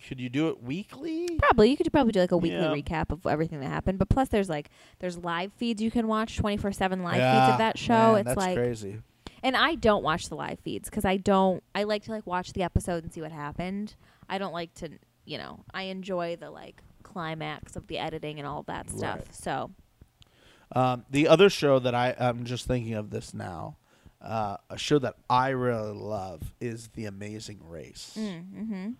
[0.09, 1.27] Could you do it weekly?
[1.39, 2.73] Probably you could probably do like a weekly Yeah.
[2.75, 3.99] recap of everything that happened.
[3.99, 4.69] But plus, there's like
[4.99, 8.13] there's live feeds you can watch twenty four seven live feeds of that show.
[8.13, 8.99] man, it's that's like crazy.
[9.43, 11.63] And I don't watch the live feeds because I don't.
[11.75, 13.95] I like to like watch the episode and see what happened.
[14.29, 14.91] I don't like to,
[15.25, 15.61] you know.
[15.73, 16.83] I enjoy the like
[17.17, 19.21] climax of the editing and all that stuff.
[19.21, 19.35] Right.
[19.35, 19.71] So
[20.73, 23.77] Um, the other show that I I'm just thinking of this now,
[24.21, 28.91] uh, a show that I really love is The Amazing Race, mm-hmm.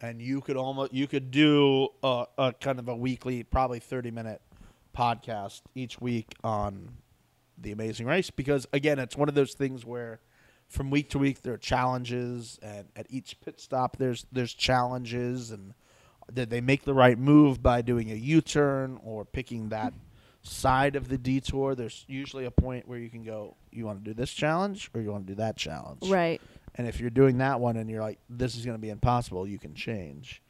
[0.00, 4.10] and you could almost you could do a, a kind of a weekly, probably thirty
[4.10, 4.40] minute
[4.96, 6.90] podcast each week on
[7.58, 10.20] The Amazing Race because again, it's one of those things where
[10.68, 15.50] from week to week there are challenges, and at each pit stop there's there's challenges,
[15.50, 15.74] and
[16.34, 19.92] did they make the right move by doing a U turn or picking that
[20.42, 21.74] side of the detour?
[21.74, 25.00] There's usually a point where you can go, you want to do this challenge or
[25.00, 26.40] you want to do that challenge, right,
[26.76, 29.46] and if you're doing that one and you're like, this is going to be impossible,
[29.46, 30.40] you can change.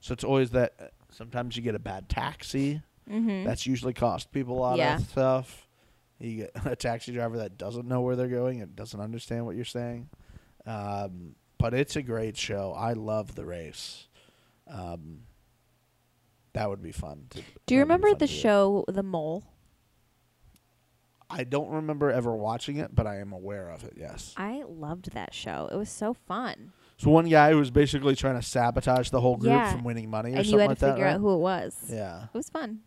[0.00, 0.74] So it's always that.
[0.80, 2.82] uh, Sometimes you get a bad taxi.
[3.08, 3.44] mm-hmm.
[3.44, 4.96] That's usually cost people a lot Yeah.
[4.96, 5.68] of stuff.
[6.18, 9.54] You get a taxi driver that doesn't know where they're going and doesn't understand what
[9.56, 10.08] you're saying.
[10.66, 12.72] Um, but it's a great show.
[12.76, 14.06] I love the race.
[14.66, 15.20] Um,
[16.52, 17.26] that would be fun.
[17.30, 19.44] To, Do you that remember the show The Mole?
[21.30, 23.94] I don't remember ever watching it, but I am aware of it.
[23.96, 24.34] Yes.
[24.36, 25.68] I loved that show.
[25.72, 29.36] It was so fun, So one guy who was basically trying to sabotage the whole
[29.36, 29.72] group Yeah.
[29.72, 30.38] from winning money or something.
[30.38, 30.92] and you something had like to that.
[30.92, 31.14] figure right?
[31.14, 31.84] out who it was.
[31.90, 32.24] Yeah.
[32.24, 32.80] It was fun.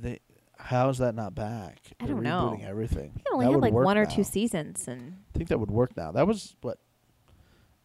[0.00, 0.20] They,
[0.58, 1.78] how is that not back?
[2.00, 2.58] I They're don't know.
[2.64, 3.12] everything.
[3.16, 4.10] It only That had like one or now.
[4.10, 6.10] two seasons, and I think that would work now.
[6.12, 6.78] That was what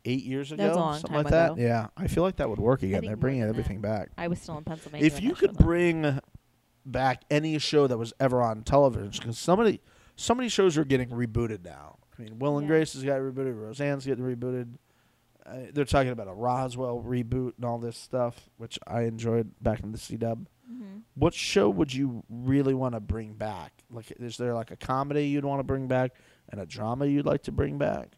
[0.10, 1.58] eight years ago, That was a long something like that.
[1.58, 3.04] Yeah, I feel like that would work again.
[3.06, 4.10] They're bringing everything back.
[4.18, 5.06] I was still in Pennsylvania.
[5.06, 6.20] If you could bring
[6.86, 9.82] back any show that was ever on television, because somebody,
[10.16, 11.98] so many shows are getting rebooted now.
[12.18, 12.70] I mean, Will and Yeah.
[12.70, 13.56] Grace has got rebooted.
[13.60, 14.76] Roseanne's getting rebooted.
[15.46, 19.80] Uh, they're talking about a Roswell reboot and all this stuff, which I enjoyed back
[19.82, 20.48] in the C Dub.
[20.72, 21.02] Mhm.
[21.16, 23.84] What show would you really want to bring back?
[23.90, 26.12] Like, is there like a comedy you'd want to bring back
[26.50, 28.16] and a drama you'd like to bring back?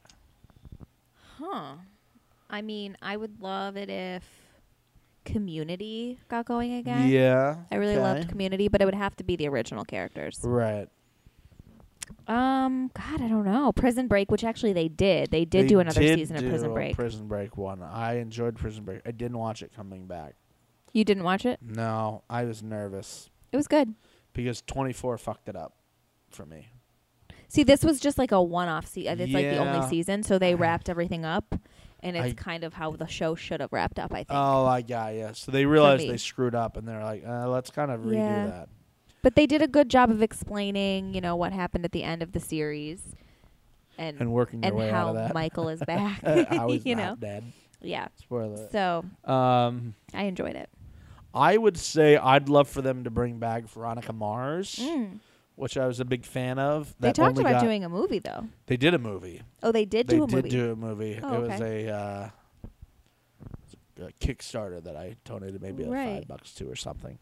[1.42, 1.76] Huh.
[2.50, 4.24] I mean, I would love it if
[5.26, 7.10] Community got going again.
[7.10, 8.02] Yeah, I really okay.
[8.02, 10.40] loved Community, but it would have to be the original characters.
[10.44, 10.88] Right.
[12.28, 13.72] Um, God, I don't know.
[13.72, 15.32] Prison Break, which actually they did.
[15.32, 16.96] They did They do another did season of Prison Break.
[16.96, 17.82] Prison Break one.
[17.82, 19.02] I enjoyed Prison Break.
[19.06, 20.36] I didn't watch it coming back.
[20.94, 21.60] You didn't watch it?
[21.62, 23.96] No, I was nervous It was good.
[24.34, 25.74] because 24 fucked it up
[26.30, 26.68] for me.
[27.52, 29.20] See, this was just like a one-off season.
[29.20, 29.76] It's like the Yeah.
[29.76, 31.54] only season, so they wrapped everything up,
[32.00, 34.14] and it's I- kind of how the show should have wrapped up.
[34.14, 34.30] I think.
[34.32, 35.34] Oh, I got yeah.
[35.34, 36.12] So they realized me.
[36.12, 38.46] they screwed up, and they're like, uh, "Let's kind of redo Yeah.
[38.48, 38.70] that."
[39.22, 42.24] But they did a good job of explaining, you know, what happened at the end
[42.24, 43.16] of the series,
[43.98, 45.34] and And working their and way out how of that.
[45.34, 46.24] Michael is back.
[46.24, 47.44] I was you not know, dead.
[47.82, 48.08] yeah.
[48.16, 48.70] Spoiler.
[48.72, 50.70] So Um, I enjoyed it.
[51.34, 55.20] I would say I'd love for them to bring back Veronica Mars, Mm.
[55.62, 56.94] Which I was a big fan of.
[57.00, 58.48] They talked about got- doing a movie though.
[58.66, 59.42] They did a movie.
[59.62, 60.50] Oh, they did they do a did movie.
[60.50, 61.20] do a movie.
[61.22, 62.30] Oh, it was a, uh,
[64.00, 66.16] a Kickstarter that I donated maybe like Right.
[66.20, 67.20] five bucks to or something.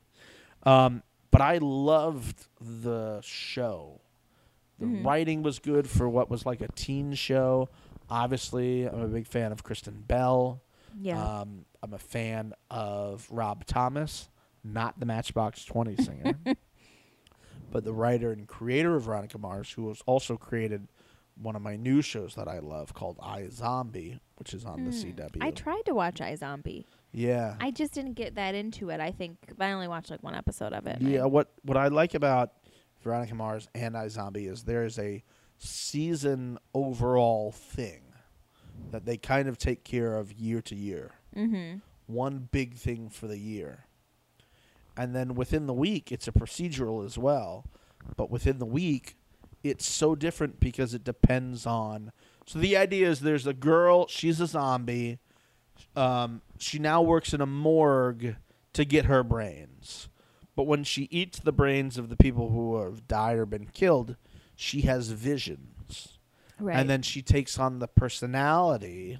[0.64, 4.02] Um, but I loved the show.
[4.80, 5.06] The Mhm.
[5.06, 7.70] writing was good for what was like a teen show.
[8.10, 10.62] Obviously, I'm a big fan of Kristen Bell.
[11.00, 11.42] yeah.
[11.42, 14.30] Um, I'm a fan of Rob Thomas,
[14.64, 16.34] not the Matchbox 20 singer,
[17.72, 20.88] but the writer and creator of Veronica Mars, who has also created
[21.42, 24.98] one of my new shows that I love called iZombie, which is on the Hmm.
[24.98, 25.38] CW.
[25.42, 26.86] I tried to watch iZombie.
[27.12, 27.56] yeah.
[27.62, 29.00] I just didn't get that into it.
[29.00, 31.02] I think I only watched like one episode of it.
[31.02, 32.52] yeah, what what I like about
[33.02, 35.24] Veronica Mars and iZombie is there is a
[35.58, 38.02] season overall thing
[38.92, 41.12] that they kind of take care of year to year.
[41.36, 41.82] Mhm.
[42.08, 43.86] one big thing for the year.
[45.00, 47.66] And then within the week, it's a procedural as well.
[48.18, 49.16] But within the week,
[49.64, 52.12] it's so different because it depends on.
[52.46, 55.20] So the idea is there's a girl, she's a zombie.
[55.96, 58.36] Um, she now works in a morgue
[58.74, 60.10] to get her brains.
[60.56, 64.18] But when she eats the brains of the people who have died or been killed,
[64.58, 66.18] she has visions
[66.60, 66.76] Right.
[66.76, 69.20] and then she takes on the personality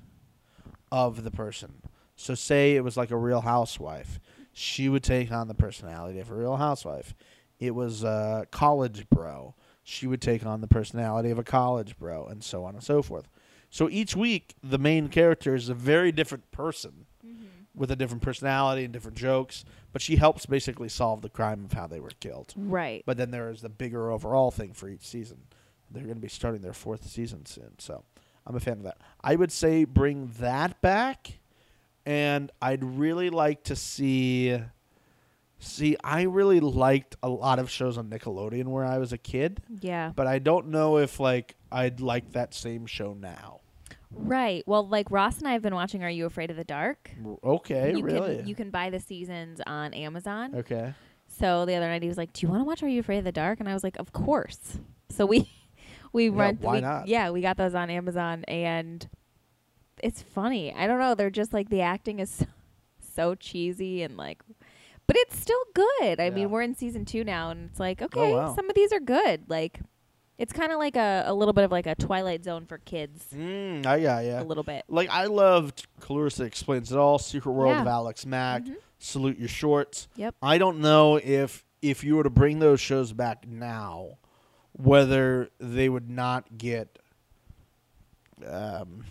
[0.92, 1.82] of the person.
[2.18, 4.20] So say it was like a real housewife,
[4.54, 7.14] she would take on the personality of a real housewife.
[7.60, 12.26] It was a college bro, she would take on the personality of a college bro,
[12.28, 13.28] and so on and so forth.
[13.70, 17.46] So each week, the main character is a very different person mm-hmm.
[17.76, 21.74] with a different personality and different jokes, but she helps basically solve the crime of
[21.74, 22.54] how they were killed.
[22.56, 23.04] right.
[23.06, 25.40] But then there is the bigger overall thing for each season.
[25.92, 28.04] They're going to be starting their fourth season soon, so
[28.46, 28.98] I'm a fan of that.
[29.24, 31.39] I would say bring that back,
[32.10, 34.58] and I'd really like to see.
[35.60, 39.62] See, I really liked a lot of shows on Nickelodeon where I was a kid,
[39.82, 40.12] yeah.
[40.16, 43.60] but I don't know if like I'd like that same show now.
[44.12, 44.64] Right.
[44.66, 47.12] Well, like Ross and I have been watching Are You Afraid of the Dark?
[47.44, 48.38] Okay, you really?
[48.38, 50.56] can you can buy the seasons on Amazon.
[50.56, 50.94] okay.
[51.28, 53.20] So the other night he was like, "Do you want to watch Are You Afraid
[53.20, 54.80] of the Dark?" And I was like, "Of course."
[55.10, 55.52] So we
[56.14, 57.08] we Yeah, rent why we, not?
[57.08, 59.08] Yeah, we got those on Amazon and
[60.04, 60.74] it's funny.
[60.74, 62.46] I don't know, they're just like the acting is so,
[63.16, 64.42] so cheesy and like
[65.08, 66.20] but it's still good.
[66.20, 66.30] I Yeah.
[66.30, 68.56] mean, we're in season 2 now and it's like, okay, Oh, wow.
[68.56, 69.46] some of these are good.
[69.50, 69.80] Like
[70.38, 73.26] it's kind of like a, a little bit of like a Twilight Zone for kids.
[73.36, 74.42] Mm, I yeah, yeah.
[74.42, 74.86] A little bit.
[74.88, 77.82] Like I loved Clarissa Explains It All, Secret World Yeah.
[77.82, 78.76] of Alex Mack, Mhm.
[79.00, 80.08] Salute Your Shorts.
[80.16, 80.36] Yep.
[80.42, 84.18] I don't know if if you were to bring those shows back now,
[84.74, 87.00] whether they would not get
[88.48, 89.06] um,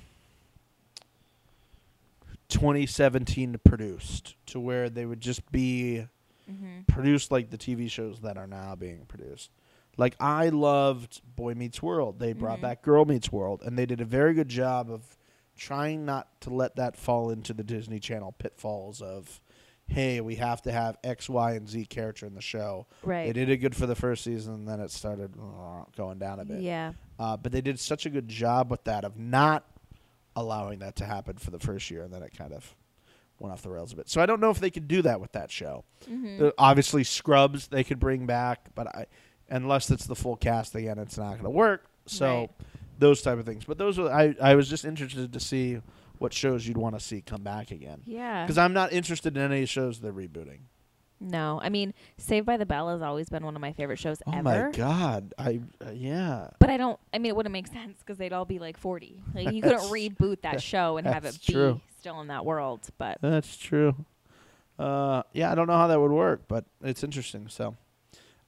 [2.49, 6.07] 2017 produced to where they would just be
[6.51, 6.87] Mhm.
[6.87, 9.51] produced like the TV shows that are now being produced.
[9.97, 12.19] Like I loved Boy Meets World.
[12.19, 12.63] They brought Mhm.
[12.63, 15.17] back Girl Meets World, and they did a very good job of
[15.57, 19.41] trying not to let that fall into the Disney Channel pitfalls of,
[19.87, 22.87] hey, we have to have X, Y, and Z character in the show.
[23.03, 23.27] Right.
[23.27, 26.39] They did it good for the first season, and then it started uh, going down
[26.41, 26.61] a bit.
[26.63, 26.93] Yeah.
[27.19, 29.65] Uh, but they did such a good job with that of not
[30.41, 32.75] allowing that to happen for the first year, and then it kind of
[33.39, 34.09] went off the rails a bit.
[34.09, 35.85] So I don't know if they could do that with that show.
[36.11, 36.43] Mhm.
[36.43, 39.07] Uh, obviously, Scrubs they could bring back, but I,
[39.49, 41.87] unless it's the full cast again, it's not going to work.
[42.07, 42.51] So Right.
[42.99, 43.65] those type of things.
[43.65, 44.35] But those were I.
[44.41, 45.81] I was just interested to see
[46.19, 48.03] what shows you'd want to see come back again.
[48.05, 48.45] Yeah.
[48.45, 50.61] Because I'm not interested in any shows they're rebooting.
[51.21, 54.23] No, I mean, Saved by the Bell has always been one of my favorite shows
[54.27, 54.43] Oh ever.
[54.43, 55.35] my god!
[55.37, 56.49] I uh, yeah.
[56.61, 56.99] But I don't.
[57.13, 59.21] I mean, it wouldn't make sense because they'd all be like forty.
[59.35, 61.81] Like you couldn't reboot that show and have it be true.
[61.99, 62.87] still in that world.
[62.99, 63.97] But That's true.
[64.79, 67.49] Uh, yeah, I don't know how that would work, but it's interesting.
[67.49, 67.75] So,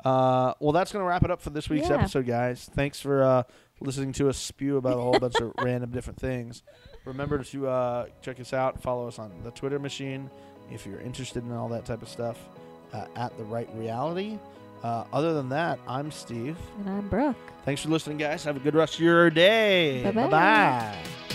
[0.05, 1.97] uh, well, that's gonna wrap it up for this week's Yeah.
[1.97, 2.71] episode, guys.
[2.73, 3.43] Thanks for uh,
[3.81, 6.63] listening to us spew about a whole bunch of random different things.
[7.05, 8.81] Remember to uh, check us out.
[8.81, 10.31] Follow us on the Twitter machine
[10.71, 12.39] if you're interested in all that type of stuff.
[12.93, 14.39] Uh, at the right reality.
[14.83, 16.57] Uh, other than that, I'm Steve.
[16.81, 17.37] and I'm Brooke.
[17.65, 18.43] Thanks for listening, guys.
[18.45, 20.03] Have a good rest of your day.
[20.05, 20.23] Bye-bye.
[20.23, 21.30] Bye bye.